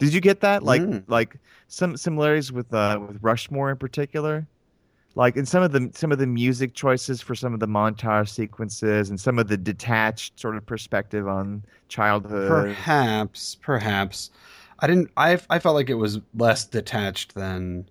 Did 0.00 0.12
you 0.12 0.20
get 0.20 0.40
that? 0.40 0.64
Like, 0.64 0.82
Mm. 0.82 1.04
like 1.06 1.36
some 1.68 1.96
similarities 1.96 2.50
with 2.50 2.74
uh, 2.74 2.98
with 3.06 3.18
Rushmore 3.22 3.70
in 3.70 3.76
particular. 3.76 4.48
Like 5.14 5.36
in 5.36 5.46
some 5.46 5.62
of 5.62 5.72
the 5.72 5.90
some 5.94 6.12
of 6.12 6.18
the 6.18 6.26
music 6.26 6.74
choices 6.74 7.20
for 7.20 7.34
some 7.34 7.54
of 7.54 7.60
the 7.60 7.68
montage 7.68 8.28
sequences 8.28 9.10
and 9.10 9.20
some 9.20 9.38
of 9.38 9.48
the 9.48 9.56
detached 9.56 10.38
sort 10.40 10.56
of 10.56 10.66
perspective 10.66 11.28
on 11.28 11.64
childhood. 11.88 12.50
Perhaps, 12.50 13.56
perhaps. 13.56 14.30
I 14.80 14.86
didn't. 14.86 15.10
I 15.16 15.38
I 15.50 15.58
felt 15.58 15.74
like 15.76 15.88
it 15.88 15.94
was 15.94 16.20
less 16.34 16.64
detached 16.64 17.34
than 17.34 17.88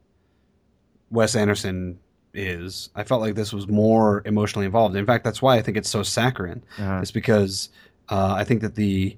Wes 1.12 1.36
Anderson 1.36 1.97
is. 2.33 2.89
I 2.95 3.03
felt 3.03 3.21
like 3.21 3.36
this 3.36 3.53
was 3.53 3.67
more 3.67 4.21
emotionally 4.25 4.65
involved. 4.65 4.95
In 4.95 5.05
fact, 5.05 5.23
that's 5.23 5.41
why 5.41 5.55
I 5.57 5.62
think 5.62 5.77
it's 5.77 5.89
so 5.89 6.03
saccharine. 6.03 6.63
Uh-huh. 6.77 6.99
It's 7.01 7.12
because 7.12 7.69
uh, 8.09 8.33
I 8.38 8.43
think 8.43 8.62
that 8.62 8.75
the 8.75 9.15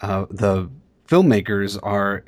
uh, 0.00 0.26
the 0.30 0.68
filmmakers 1.06 1.78
are 1.82 2.24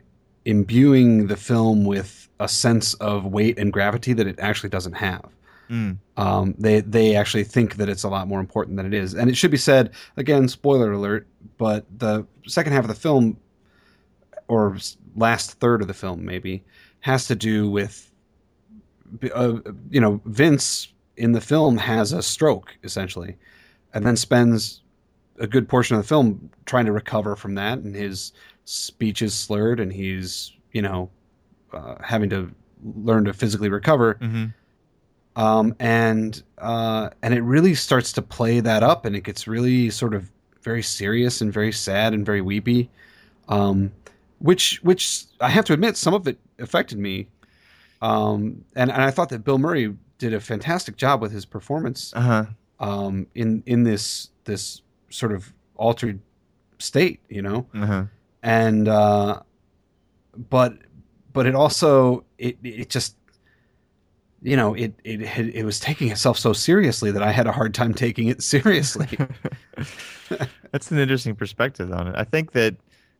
imbuing 0.46 1.26
the 1.26 1.36
film 1.36 1.84
with 1.84 2.28
a 2.40 2.48
sense 2.48 2.94
of 2.94 3.26
weight 3.26 3.58
and 3.58 3.72
gravity 3.72 4.12
that 4.12 4.26
it 4.26 4.38
actually 4.38 4.70
doesn't 4.70 4.94
have. 4.94 5.28
Mm. 5.68 5.98
Um, 6.16 6.54
they 6.58 6.80
they 6.80 7.16
actually 7.16 7.42
think 7.42 7.76
that 7.76 7.88
it's 7.88 8.04
a 8.04 8.08
lot 8.08 8.28
more 8.28 8.38
important 8.38 8.76
than 8.76 8.86
it 8.86 8.94
is, 8.94 9.14
and 9.14 9.28
it 9.28 9.36
should 9.36 9.50
be 9.50 9.56
said 9.56 9.90
again. 10.16 10.48
Spoiler 10.48 10.92
alert! 10.92 11.26
But 11.58 11.84
the 11.98 12.24
second 12.46 12.72
half 12.72 12.84
of 12.84 12.88
the 12.88 12.94
film, 12.94 13.36
or 14.46 14.76
last 15.16 15.58
third 15.58 15.82
of 15.82 15.88
the 15.88 15.94
film, 15.94 16.24
maybe, 16.24 16.62
has 17.00 17.26
to 17.26 17.34
do 17.34 17.68
with, 17.68 18.12
uh, 19.34 19.54
you 19.90 20.00
know, 20.00 20.20
Vince 20.26 20.92
in 21.16 21.32
the 21.32 21.40
film 21.40 21.78
has 21.78 22.12
a 22.12 22.22
stroke 22.22 22.76
essentially, 22.84 23.36
and 23.92 24.06
then 24.06 24.16
spends 24.16 24.82
a 25.40 25.48
good 25.48 25.68
portion 25.68 25.96
of 25.96 26.02
the 26.02 26.08
film 26.08 26.48
trying 26.64 26.86
to 26.86 26.92
recover 26.92 27.34
from 27.34 27.56
that, 27.56 27.78
and 27.78 27.96
his 27.96 28.32
speech 28.66 29.22
is 29.22 29.32
slurred, 29.32 29.80
and 29.80 29.90
he's 29.90 30.52
you 30.72 30.82
know 30.82 31.08
uh, 31.72 31.94
having 32.02 32.28
to 32.30 32.52
learn 32.94 33.24
to 33.24 33.32
physically 33.32 33.70
recover. 33.70 34.18
Hmm 34.20 34.44
um, 35.36 35.74
and 35.78 36.42
uh, 36.58 37.10
and 37.22 37.34
it 37.34 37.42
really 37.42 37.74
starts 37.74 38.10
to 38.14 38.22
play 38.22 38.60
that 38.60 38.82
up, 38.82 39.04
and 39.04 39.14
it 39.14 39.22
gets 39.22 39.46
really 39.46 39.90
sort 39.90 40.14
of 40.14 40.30
very 40.62 40.82
serious 40.82 41.42
and 41.42 41.52
very 41.52 41.72
sad 41.72 42.14
and 42.14 42.24
very 42.24 42.40
weepy, 42.40 42.88
um, 43.48 43.92
which 44.38 44.80
which 44.82 45.24
I 45.40 45.50
have 45.50 45.66
to 45.66 45.74
admit 45.74 45.96
some 45.98 46.14
of 46.14 46.26
it 46.26 46.38
affected 46.58 46.98
me, 46.98 47.28
um, 48.00 48.64
and 48.74 48.90
and 48.90 49.02
I 49.02 49.10
thought 49.10 49.28
that 49.28 49.44
Bill 49.44 49.58
Murray 49.58 49.94
did 50.16 50.32
a 50.32 50.40
fantastic 50.40 50.96
job 50.96 51.20
with 51.20 51.32
his 51.32 51.44
performance 51.44 52.14
Uh 52.16 52.20
huh. 52.22 52.44
um, 52.80 53.26
in 53.34 53.62
in 53.66 53.82
this 53.82 54.30
this 54.44 54.80
sort 55.10 55.32
of 55.32 55.52
altered 55.76 56.18
state, 56.78 57.20
you 57.28 57.42
know, 57.42 57.66
Uh 57.74 57.86
huh. 57.86 58.04
And 58.46 58.86
uh, 58.88 59.40
but 60.48 60.78
but 61.32 61.46
it 61.46 61.54
also 61.56 62.24
it 62.38 62.56
it 62.62 62.88
just 62.88 63.16
you 64.40 64.56
know 64.56 64.72
it 64.74 64.94
it 65.04 65.20
it 65.54 65.64
was 65.64 65.80
taking 65.80 66.10
itself 66.10 66.38
so 66.38 66.52
seriously 66.52 67.10
that 67.10 67.22
I 67.22 67.32
had 67.32 67.46
a 67.48 67.52
hard 67.52 67.74
time 67.74 67.92
taking 67.92 68.28
it 68.28 68.42
seriously. 68.42 69.08
That's 70.72 70.90
an 70.90 70.98
interesting 70.98 71.34
perspective 71.34 71.92
on 71.92 72.08
it. 72.08 72.14
I 72.16 72.24
think 72.24 72.52
that 72.52 72.76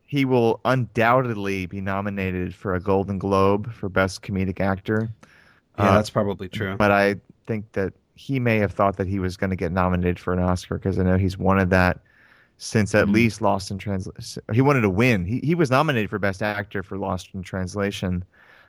he 0.06 0.24
will 0.24 0.60
undoubtedly 0.64 1.66
be 1.66 1.80
nominated 1.80 2.54
for 2.54 2.74
a 2.74 2.80
Golden 2.80 3.18
Globe 3.18 3.72
for 3.72 3.88
Best 3.88 4.22
Comedic 4.22 4.60
Actor. 4.60 5.08
yeah, 5.80 5.90
Uh, 5.90 5.94
that's 5.96 6.10
probably 6.10 6.48
true. 6.48 6.76
But 6.76 6.92
I 6.92 7.16
think 7.46 7.72
that 7.72 7.94
he 8.14 8.38
may 8.38 8.58
have 8.58 8.72
thought 8.72 8.96
that 8.98 9.08
he 9.08 9.18
was 9.18 9.36
going 9.36 9.50
to 9.50 9.56
get 9.56 9.72
nominated 9.72 10.18
for 10.20 10.32
an 10.32 10.38
Oscar 10.38 10.78
because 10.78 10.98
I 10.98 11.02
know 11.02 11.16
he's 11.18 11.36
wanted 11.36 11.70
that 11.70 11.98
since 12.58 12.94
at 12.94 13.06
Mhm. 13.06 13.12
least 13.12 13.40
Lost 13.42 13.70
in 13.70 13.78
Translation. 13.78 14.42
He 14.52 14.60
wanted 14.62 14.80
to 14.82 14.90
win. 14.90 15.24
He 15.24 15.40
he 15.44 15.54
was 15.54 15.70
nominated 15.70 16.10
for 16.10 16.18
Best 16.18 16.42
Actor 16.42 16.82
for 16.82 16.96
Lost 16.98 17.30
in 17.34 17.42
Translation, 17.42 18.24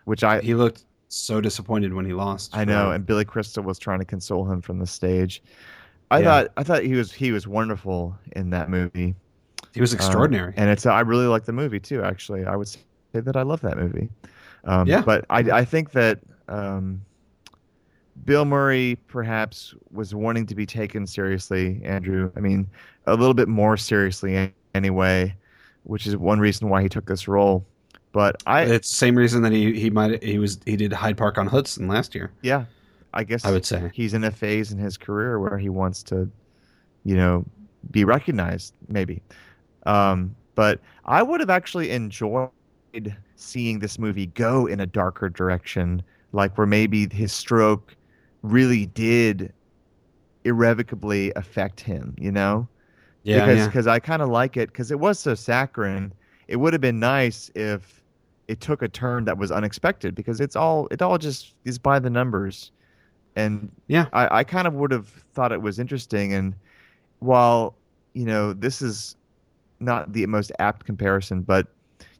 which 0.05 0.23
I 0.23 0.41
He 0.41 0.53
looked 0.55 0.85
so 1.09 1.39
disappointed 1.39 1.93
when 1.93 2.05
he 2.05 2.13
lost. 2.13 2.55
I 2.55 2.65
know, 2.65 2.91
and 2.91 3.05
Billy 3.05 3.23
Crystal 3.25 3.63
was 3.63 3.79
trying 3.79 3.99
to 3.99 4.05
console 4.05 4.49
him 4.51 4.61
from 4.61 4.79
the 4.79 4.87
stage. 4.87 5.41
I 6.11 6.19
Yeah. 6.19 6.25
thought 6.25 6.47
I 6.57 6.63
thought 6.63 6.83
he 6.83 6.93
was 6.95 7.11
he 7.11 7.31
was 7.31 7.47
wonderful 7.47 8.17
in 8.35 8.49
that 8.51 8.69
movie. 8.69 9.15
he 9.73 9.81
was 9.81 9.93
Um, 9.93 9.97
extraordinary. 9.97 10.53
and 10.57 10.69
it's 10.69 10.85
I 10.85 11.01
really 11.01 11.27
like 11.27 11.45
the 11.45 11.53
movie 11.53 11.79
too. 11.79 12.01
Actually, 12.03 12.45
I 12.45 12.55
would 12.55 12.67
say 12.67 12.79
that 13.13 13.35
I 13.35 13.43
love 13.43 13.61
that 13.61 13.77
movie. 13.77 14.09
Um, 14.65 14.87
Yeah. 14.87 15.01
But 15.01 15.25
I 15.29 15.39
I 15.61 15.65
think 15.65 15.91
that 15.91 16.19
um, 16.49 17.01
Bill 18.25 18.45
Murray 18.45 18.97
perhaps 19.07 19.73
was 19.91 20.13
wanting 20.13 20.45
to 20.47 20.55
be 20.55 20.65
taken 20.65 21.07
seriously. 21.07 21.81
Andrew, 21.83 22.31
I 22.35 22.39
mean, 22.39 22.67
a 23.05 23.15
little 23.15 23.33
bit 23.33 23.47
more 23.47 23.77
seriously 23.77 24.53
anyway, 24.75 25.35
which 25.83 26.07
is 26.07 26.17
one 26.17 26.39
reason 26.39 26.69
why 26.69 26.81
he 26.81 26.89
took 26.89 27.05
this 27.05 27.27
role. 27.27 27.65
But 28.11 28.41
I 28.45 28.63
it's 28.63 28.89
the 28.89 28.95
same 28.95 29.15
reason 29.15 29.41
that 29.43 29.51
he 29.51 29.79
he 29.79 29.89
might 29.89 30.23
he 30.23 30.39
was 30.39 30.59
he 30.65 30.75
did 30.75 30.91
Hyde 30.91 31.17
Park 31.17 31.37
on 31.37 31.47
Hudson 31.47 31.87
last 31.87 32.15
year. 32.15 32.31
yeah, 32.41 32.65
I 33.13 33.23
guess 33.23 33.45
I 33.45 33.51
would 33.51 33.65
say. 33.65 33.91
he's 33.93 34.13
in 34.13 34.23
a 34.23 34.31
phase 34.31 34.71
in 34.71 34.77
his 34.77 34.97
career 34.97 35.39
where 35.39 35.57
he 35.57 35.69
wants 35.69 36.03
to, 36.03 36.29
you 37.03 37.15
know, 37.15 37.45
be 37.91 38.05
recognized, 38.05 38.73
maybe. 38.87 39.21
Um, 39.85 40.35
but 40.55 40.79
I 41.05 41.21
would 41.21 41.39
have 41.39 41.49
actually 41.49 41.91
enjoyed 41.91 42.49
seeing 43.35 43.79
this 43.79 43.99
movie 43.99 44.27
go 44.27 44.65
in 44.65 44.79
a 44.79 44.85
darker 44.85 45.29
direction, 45.29 46.01
like 46.31 46.57
where 46.57 46.67
maybe 46.67 47.07
his 47.09 47.31
stroke 47.31 47.95
really 48.43 48.85
did 48.85 49.53
irrevocably 50.45 51.31
affect 51.35 51.81
him, 51.81 52.15
you 52.17 52.31
know? 52.31 52.67
Yeah, 53.23 53.39
because 53.41 53.65
yeah. 53.65 53.65
because 53.65 53.87
I 53.87 53.99
kind 53.99 54.21
of 54.21 54.29
like 54.29 54.57
it 54.57 54.69
because 54.69 54.91
it 54.91 54.99
was 54.99 55.19
so 55.19 55.35
saccharine. 55.35 56.13
It 56.47 56.57
would 56.57 56.73
have 56.73 56.81
been 56.81 56.99
nice 56.99 57.51
if 57.55 58.03
it 58.47 58.61
took 58.61 58.81
a 58.81 58.87
turn 58.87 59.25
that 59.25 59.37
was 59.37 59.51
unexpected 59.51 60.15
because 60.15 60.39
it's 60.39 60.55
all 60.55 60.87
it 60.91 61.01
all 61.01 61.17
just 61.17 61.55
is 61.65 61.77
by 61.77 61.99
the 61.99 62.09
numbers, 62.09 62.71
and 63.35 63.71
Yeah. 63.87 64.07
I, 64.13 64.39
I 64.39 64.43
kind 64.45 64.67
of 64.67 64.75
would 64.75 64.91
have 64.91 65.07
thought 65.33 65.51
it 65.51 65.61
was 65.61 65.79
interesting. 65.79 66.33
And 66.33 66.55
while 67.19 67.75
you 68.13 68.25
know 68.25 68.53
this 68.53 68.81
is 68.81 69.15
not 69.79 70.13
the 70.13 70.25
most 70.27 70.51
apt 70.59 70.85
comparison, 70.85 71.41
but 71.43 71.67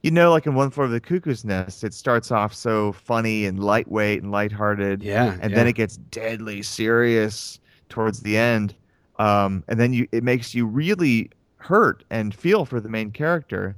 you 0.03 0.12
know, 0.12 0.31
like 0.31 0.45
in 0.45 0.55
One 0.55 0.69
Flew 0.69 0.83
Over 0.86 0.93
the 0.93 1.01
Cuckoo's 1.01 1.43
Nest, 1.43 1.83
it 1.83 1.93
starts 1.93 2.31
off 2.31 2.53
so 2.53 2.91
funny 2.93 3.45
and 3.45 3.60
lightweight 3.63 4.21
and 4.23 4.31
lighthearted, 4.31 5.03
Yeah, 5.03 5.38
and 5.41 5.51
yeah. 5.51 5.55
then 5.55 5.67
it 5.67 5.73
gets 5.73 5.97
deadly 5.97 6.62
serious 6.62 7.60
towards 7.89 8.21
the 8.21 8.38
end 8.38 8.75
um, 9.19 9.63
and 9.67 9.79
then 9.79 9.93
you 9.93 10.07
it 10.12 10.23
makes 10.23 10.53
you 10.53 10.65
really 10.65 11.29
hurt 11.57 12.03
and 12.10 12.33
feel 12.36 12.65
for 12.65 12.79
the 12.79 12.89
main 12.89 13.12
character 13.12 13.75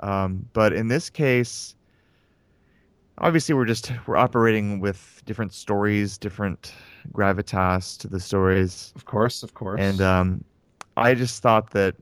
um, 0.00 0.48
but 0.52 0.72
in 0.72 0.88
this 0.88 1.10
case 1.10 1.74
obviously 3.18 3.54
we're 3.54 3.64
just 3.64 3.92
we're 4.06 4.16
operating 4.16 4.80
with 4.80 5.22
different 5.26 5.52
stories 5.52 6.18
different 6.18 6.72
gravitas 7.12 7.98
to 7.98 8.08
the 8.08 8.20
stories 8.20 8.92
of 8.96 9.04
course, 9.04 9.42
of 9.42 9.54
course. 9.54 9.80
and 9.80 10.00
um, 10.00 10.44
i 10.96 11.14
just 11.14 11.42
thought 11.42 11.70
that 11.70 11.94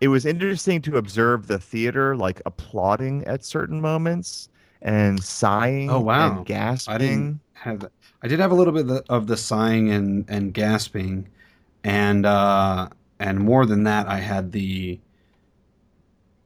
it 0.00 0.08
was 0.08 0.24
interesting 0.26 0.80
to 0.82 0.96
observe 0.96 1.46
the 1.46 1.58
theater 1.58 2.16
like 2.16 2.40
applauding 2.46 3.24
at 3.24 3.44
certain 3.44 3.80
moments 3.80 4.48
and 4.82 5.22
sighing 5.22 5.90
Oh, 5.90 6.00
wow. 6.00 6.36
and 6.38 6.46
gasping 6.46 6.94
I 6.94 6.98
didn't 6.98 7.40
have 7.54 7.80
that. 7.80 7.92
I 8.22 8.28
did 8.28 8.40
have 8.40 8.50
a 8.50 8.54
little 8.54 8.72
bit 8.72 8.82
of 8.82 8.88
the, 8.88 9.04
of 9.08 9.26
the 9.26 9.36
sighing 9.36 9.90
and, 9.90 10.24
and 10.28 10.52
gasping, 10.54 11.28
and 11.84 12.26
uh, 12.26 12.88
and 13.20 13.38
more 13.38 13.64
than 13.66 13.84
that, 13.84 14.08
I 14.08 14.18
had 14.18 14.50
the 14.52 14.98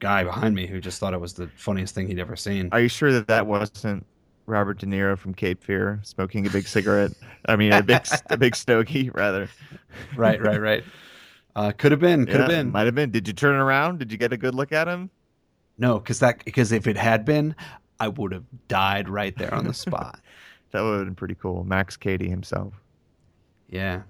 guy 0.00 0.24
behind 0.24 0.54
me 0.54 0.66
who 0.66 0.80
just 0.80 0.98
thought 0.98 1.14
it 1.14 1.20
was 1.20 1.34
the 1.34 1.48
funniest 1.56 1.94
thing 1.94 2.08
he'd 2.08 2.18
ever 2.18 2.36
seen. 2.36 2.68
Are 2.72 2.80
you 2.80 2.88
sure 2.88 3.12
that 3.12 3.26
that 3.28 3.46
wasn't 3.46 4.04
Robert 4.46 4.78
De 4.80 4.86
Niro 4.86 5.16
from 5.16 5.32
Cape 5.34 5.62
Fear 5.62 6.00
smoking 6.02 6.46
a 6.46 6.50
big 6.50 6.66
cigarette? 6.66 7.12
I 7.46 7.56
mean, 7.56 7.72
a 7.72 7.82
big 7.82 8.06
a 8.30 8.36
big 8.36 8.54
stogie, 8.56 9.10
rather. 9.10 9.48
right, 10.16 10.40
right, 10.40 10.60
right. 10.60 10.84
Uh, 11.54 11.70
could 11.72 11.92
have 11.92 12.00
been, 12.00 12.24
could 12.26 12.36
have 12.40 12.50
Yeah, 12.50 12.56
been. 12.62 12.72
Might 12.72 12.86
have 12.86 12.94
been. 12.94 13.10
Did 13.10 13.26
you 13.28 13.34
turn 13.34 13.56
around? 13.56 13.98
Did 13.98 14.10
you 14.10 14.18
get 14.18 14.32
a 14.32 14.36
good 14.36 14.54
look 14.54 14.72
at 14.72 14.88
him? 14.88 15.10
No, 15.78 15.98
because 15.98 16.18
that 16.20 16.44
because 16.44 16.72
if 16.72 16.86
it 16.86 16.96
had 16.96 17.24
been, 17.24 17.54
I 18.00 18.08
would 18.08 18.32
have 18.32 18.44
died 18.68 19.08
right 19.08 19.36
there 19.36 19.52
on 19.54 19.64
the 19.66 19.74
spot. 19.74 20.20
That 20.70 20.82
would 20.82 20.96
have 20.98 21.06
been 21.06 21.14
pretty 21.14 21.34
cool. 21.34 21.64
Max 21.64 21.96
Cady 21.96 22.28
himself. 22.28 22.72
yeah. 23.68 24.02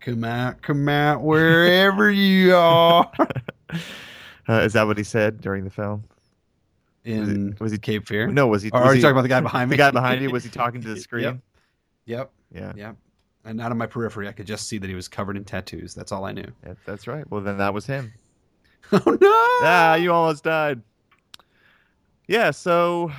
Come 0.00 0.24
out, 0.24 0.60
come 0.62 0.88
out, 0.88 1.22
wherever 1.22 2.10
you 2.10 2.54
are. 2.56 3.10
Uh, 4.48 4.54
is 4.54 4.72
that 4.72 4.84
what 4.88 4.98
he 4.98 5.04
said 5.04 5.40
during 5.40 5.62
the 5.62 5.70
film? 5.70 6.02
In 7.04 7.56
Was 7.60 7.70
he 7.70 7.78
Cape 7.78 8.08
Fear? 8.08 8.26
No, 8.26 8.48
was 8.48 8.60
he? 8.62 8.70
Or 8.72 8.80
was 8.80 8.88
are 8.88 8.90
you 8.90 8.96
he- 8.96 9.02
talking 9.02 9.12
about 9.12 9.22
the 9.22 9.28
guy 9.28 9.40
behind 9.40 9.70
me? 9.70 9.74
the 9.76 9.78
guy 9.78 9.90
behind 9.92 10.20
you? 10.20 10.30
Was 10.30 10.42
he 10.42 10.50
talking 10.50 10.80
to 10.82 10.88
the 10.88 11.00
screen? 11.00 11.40
Yep, 12.06 12.32
Yeah, 12.52 12.72
yep. 12.74 12.96
And 13.44 13.60
out 13.60 13.72
of 13.72 13.76
my 13.78 13.86
periphery, 13.86 14.28
I 14.28 14.32
could 14.32 14.46
just 14.46 14.68
see 14.68 14.78
that 14.78 14.88
he 14.88 14.94
was 14.94 15.08
covered 15.08 15.36
in 15.36 15.44
tattoos. 15.44 15.94
That's 15.94 16.12
all 16.12 16.24
I 16.24 16.32
knew. 16.32 16.46
yeah, 16.64 16.74
that's 16.84 17.06
right. 17.06 17.28
Well, 17.30 17.40
then 17.40 17.58
that 17.58 17.74
was 17.74 17.86
him. 17.86 18.12
Oh 18.94 19.16
no! 19.20 19.28
Ah, 19.66 19.94
you 19.94 20.12
almost 20.12 20.44
died. 20.44 20.82
Yeah, 22.28 22.50
so 22.50 23.10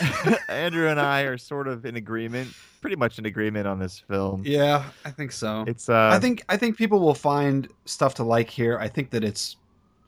Andrew 0.48 0.88
and 0.88 1.00
I 1.00 1.22
are 1.22 1.36
sort 1.36 1.66
of 1.66 1.84
in 1.84 1.96
agreement, 1.96 2.52
pretty 2.80 2.96
much 2.96 3.18
in 3.18 3.26
agreement 3.26 3.66
on 3.66 3.78
this 3.80 3.98
film. 3.98 4.42
Yeah, 4.44 4.84
I 5.04 5.10
think 5.10 5.32
so. 5.32 5.64
It's 5.66 5.88
uh 5.88 6.10
I 6.12 6.20
think 6.20 6.44
I 6.48 6.56
think 6.56 6.76
people 6.76 7.00
will 7.00 7.14
find 7.14 7.66
stuff 7.86 8.14
to 8.16 8.22
like 8.24 8.48
here. 8.48 8.78
I 8.78 8.86
think 8.88 9.10
that 9.10 9.24
it's 9.24 9.56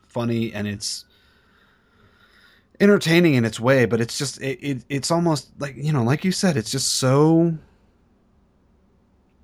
funny 0.07 0.53
and 0.53 0.69
it's 0.69 1.05
entertaining 2.81 3.35
in 3.35 3.45
its 3.45 3.59
way, 3.59 3.87
but 3.87 4.01
it's 4.01 4.17
just 4.19 4.41
it, 4.41 4.59
it 4.63 4.85
it's 4.89 5.11
almost 5.11 5.51
like 5.59 5.75
you 5.77 5.93
know, 5.93 6.03
like 6.03 6.25
you 6.25 6.33
said, 6.33 6.57
it's 6.57 6.71
just 6.71 6.97
so 6.97 7.57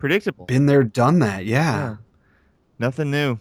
predictable. 0.05 0.45
Been 0.45 0.67
there, 0.67 0.85
done 0.85 1.21
that. 1.21 1.47
Yeah. 1.47 1.75
Yeah. 1.77 1.97
Nothing 2.79 3.11
new. 3.11 3.39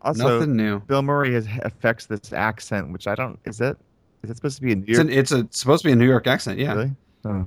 Also, 0.00 0.38
Nothing 0.38 0.54
new. 0.54 0.78
Bill 0.80 1.02
Murray 1.02 1.32
has, 1.34 1.48
affects 1.62 2.06
this 2.06 2.32
accent, 2.32 2.92
which 2.92 3.08
I 3.08 3.16
don't. 3.16 3.36
Is 3.44 3.58
that 3.58 3.76
is 4.22 4.30
it 4.30 4.36
supposed 4.36 4.56
to 4.56 4.62
be 4.62 4.72
a 4.72 4.76
New 4.76 4.82
It's, 4.86 4.90
York? 4.98 5.08
an, 5.08 5.12
it's 5.12 5.32
a 5.32 5.48
supposed 5.50 5.82
to 5.82 5.88
be 5.88 5.92
a 5.92 5.96
New 5.96 6.06
York 6.06 6.28
accent. 6.28 6.60
Yeah. 6.60 6.74
Really? 6.74 6.90
Oh, 7.24 7.46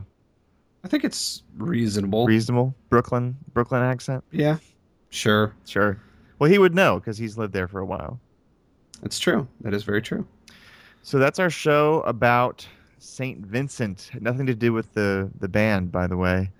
I 0.84 0.88
think 0.90 1.06
it's 1.06 1.44
reasonable. 1.58 2.26
reasonable 2.26 2.76
Brooklyn 2.90 3.38
Brooklyn 3.54 3.82
accent. 3.82 4.22
yeah. 4.32 4.58
Sure. 5.10 5.54
Sure. 5.66 5.98
Well, 6.40 6.50
he 6.50 6.58
would 6.58 6.76
know 6.76 7.00
because 7.00 7.18
he's 7.18 7.38
lived 7.38 7.54
there 7.54 7.68
for 7.70 7.80
a 7.80 7.86
while. 7.86 8.20
That's 9.02 9.18
true. 9.20 9.48
That 9.62 9.74
is 9.74 9.84
very 9.84 10.02
true. 10.02 10.28
So 11.04 11.20
that's 11.20 11.40
our 11.40 11.50
show 11.50 12.02
about 12.02 12.68
Saint 13.00 13.46
Vincent. 13.46 14.12
Nothing 14.20 14.46
to 14.48 14.56
do 14.56 14.74
with 14.74 14.94
the 14.94 15.30
the 15.40 15.48
band, 15.48 15.92
by 15.92 16.08
the 16.08 16.18
way. 16.18 16.52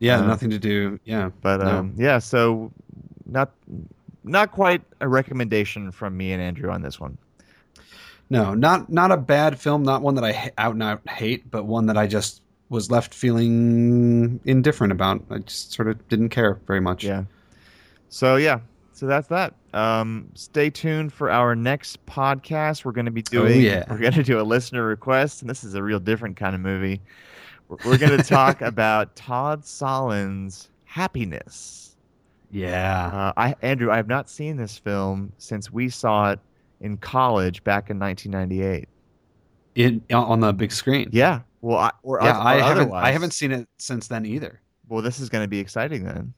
Yeah. 0.00 0.18
Uh, 0.20 0.26
nothing 0.26 0.50
to 0.50 0.58
do. 0.58 0.98
Yeah. 1.04 1.30
But 1.40 1.60
No. 1.60 1.66
um, 1.66 1.94
yeah, 1.96 2.18
so 2.18 2.72
not 3.26 3.52
not 4.24 4.50
quite 4.52 4.82
a 5.00 5.08
recommendation 5.08 5.92
from 5.92 6.16
me 6.16 6.32
and 6.32 6.42
Andrew 6.42 6.70
on 6.70 6.82
this 6.82 6.98
one. 6.98 7.16
No, 8.28 8.54
not 8.54 8.90
not 8.90 9.12
a 9.12 9.16
bad 9.16 9.58
film. 9.58 9.82
Not 9.82 10.02
one 10.02 10.14
that 10.16 10.24
I 10.24 10.32
ha- 10.32 10.50
out 10.58 10.74
and 10.74 10.82
out 10.82 11.08
hate, 11.08 11.50
but 11.50 11.64
one 11.64 11.86
that 11.86 11.96
I 11.96 12.06
just 12.06 12.42
was 12.68 12.90
left 12.90 13.12
feeling 13.14 14.40
indifferent 14.44 14.92
about. 14.92 15.22
I 15.30 15.38
just 15.38 15.72
sort 15.72 15.88
of 15.88 16.08
didn't 16.08 16.28
care 16.30 16.58
very 16.66 16.80
much. 16.80 17.02
Yeah. 17.04 17.24
So 18.08 18.36
yeah, 18.36 18.60
so 18.92 19.06
that's 19.06 19.28
that. 19.28 19.54
Um, 19.74 20.28
stay 20.34 20.70
tuned 20.70 21.12
for 21.12 21.30
our 21.30 21.54
next 21.56 22.04
podcast. 22.06 22.84
We're 22.84 22.92
going 22.92 23.06
to 23.06 23.12
be 23.12 23.22
doing. 23.22 23.52
Oh, 23.52 23.56
yeah. 23.56 23.84
We're 23.90 23.98
going 23.98 24.12
to 24.14 24.22
do 24.22 24.40
a 24.40 24.42
listener 24.42 24.84
request, 24.84 25.40
and 25.42 25.50
this 25.50 25.64
is 25.64 25.74
a 25.74 25.82
real 25.82 26.00
different 26.00 26.36
kind 26.36 26.54
of 26.54 26.60
movie. 26.60 27.00
We're, 27.84 27.98
going 27.98 28.16
to 28.16 28.22
talk 28.22 28.60
about 28.60 29.14
Todd 29.16 29.62
Solondz' 29.62 30.68
Happiness. 30.84 31.96
Yeah. 32.50 33.06
Uh, 33.06 33.32
I 33.36 33.54
Andrew, 33.62 33.90
I 33.90 33.96
have 33.96 34.08
not 34.08 34.28
seen 34.28 34.56
this 34.56 34.76
film 34.76 35.32
since 35.38 35.70
we 35.70 35.88
saw 35.88 36.32
it 36.32 36.40
in 36.80 36.96
college 36.96 37.62
back 37.62 37.90
in 37.90 37.98
1998. 37.98 38.88
In 39.76 40.02
on 40.12 40.40
the 40.40 40.52
big 40.52 40.72
screen. 40.72 41.08
Yeah. 41.12 41.40
Well, 41.60 41.78
I, 41.78 41.92
or, 42.02 42.18
Yeah, 42.22 42.38
or 42.38 42.40
I 42.40 42.56
haven't 42.56 42.92
I 42.92 43.10
haven't 43.12 43.32
seen 43.32 43.52
it 43.52 43.68
since 43.78 44.08
then 44.08 44.26
either. 44.26 44.60
Well, 44.88 45.02
this 45.02 45.20
is 45.20 45.28
going 45.28 45.44
to 45.44 45.48
be 45.48 45.60
exciting 45.60 46.04
then. 46.04 46.34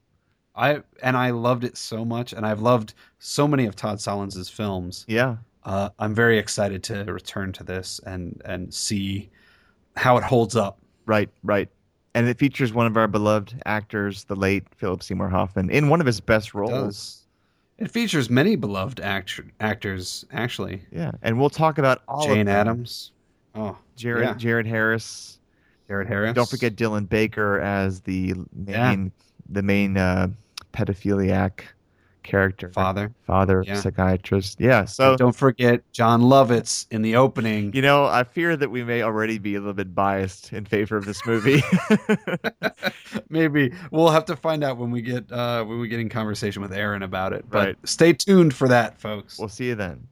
I 0.55 0.83
and 1.03 1.17
I 1.17 1.31
loved 1.31 1.65
it 1.65 1.79
so 1.79 2.05
much, 2.05 2.35
and 2.35 2.45
I've 2.45 2.61
loved 2.61 2.93
so 3.19 3.49
many 3.49 3.65
of 3.65 3.75
Todd 3.75 3.99
Solondz's 3.99 4.51
films. 4.51 5.07
Yeah. 5.09 5.37
Uh, 5.65 5.91
I'm 5.99 6.15
very 6.15 6.39
excited 6.39 6.83
to 6.85 7.05
return 7.05 7.53
to 7.53 7.65
this 7.65 8.01
and 8.05 8.43
and 8.45 8.73
see 8.73 9.31
how 9.97 10.19
it 10.19 10.25
holds 10.25 10.57
up. 10.57 10.79
Right. 11.13 11.29
Right. 11.43 11.69
And 12.15 12.27
it 12.29 12.39
features 12.39 12.73
one 12.73 12.87
of 12.87 12.97
our 12.97 13.07
beloved 13.09 13.55
actors, 13.67 14.25
the 14.25 14.35
late 14.37 14.65
Philip 14.77 15.03
Seymour 15.03 15.29
Hoffman, 15.29 15.71
in 15.71 15.89
one 15.89 16.01
of 16.01 16.07
his 16.07 16.21
best 16.21 16.55
roles. 16.55 16.71
does. 16.71 17.19
It 17.79 17.91
features 17.91 18.31
many 18.31 18.55
beloved 18.57 19.01
actor, 19.01 19.45
actors, 19.61 20.25
actually. 20.33 20.83
Yeah. 20.93 21.11
And 21.23 21.39
we'll 21.39 21.51
talk 21.51 21.79
about 21.79 22.03
all 22.09 22.25
Jane 22.27 22.41
of 22.41 22.47
them. 22.47 22.57
Adams. 22.57 23.13
Oh, 23.55 23.77
Jared 23.97 24.25
Yeah. 24.25 24.35
Jared 24.35 24.67
Harris. 24.67 25.39
Jared 25.89 26.07
Harris. 26.09 26.35
Don't 26.35 26.49
forget 26.49 26.77
Dylan 26.77 27.09
Baker 27.09 27.61
as 27.61 28.01
the 28.01 28.35
main 28.55 28.67
Yeah. 28.67 29.25
the 29.51 29.63
main 29.63 29.97
uh, 29.97 30.29
pedophiliac 30.73 31.61
character. 32.23 32.71
father. 32.73 33.13
Father 33.27 33.65
Yeah. 33.67 33.81
psychiatrist. 33.81 34.61
Yeah. 34.61 34.85
So 34.85 35.17
Don't 35.17 35.35
forget 35.37 35.83
Jon 35.93 36.23
Lovitz 36.23 36.87
in 36.91 37.03
the 37.03 37.17
opening. 37.17 37.73
You 37.75 37.83
know, 37.83 38.05
I 38.07 38.25
fear 38.25 38.57
that 38.57 38.71
we 38.71 38.85
may 38.85 39.03
already 39.03 39.39
be 39.39 39.55
a 39.55 39.59
little 39.61 39.75
bit 39.75 39.95
biased 39.95 40.53
in 40.53 40.65
favor 40.65 40.97
of 40.97 41.05
this 41.05 41.25
movie. 41.27 41.63
Maybe 43.29 43.73
we'll 43.91 44.11
have 44.11 44.25
to 44.27 44.37
find 44.37 44.63
out 44.65 44.77
when 44.79 44.91
we 44.91 45.03
get 45.03 45.31
uh, 45.31 45.65
when 45.65 45.79
we 45.81 45.89
get 45.89 46.01
in 46.01 46.09
conversation 46.09 46.63
with 46.63 46.73
Aaron 46.73 47.03
about 47.03 47.33
it. 47.33 47.45
But 47.49 47.67
Right. 47.67 47.77
stay 47.85 48.13
tuned 48.13 48.55
for 48.55 48.69
that, 48.69 49.01
folks. 49.01 49.39
we'll 49.39 49.49
see 49.49 49.67
you 49.67 49.75
then. 49.75 50.07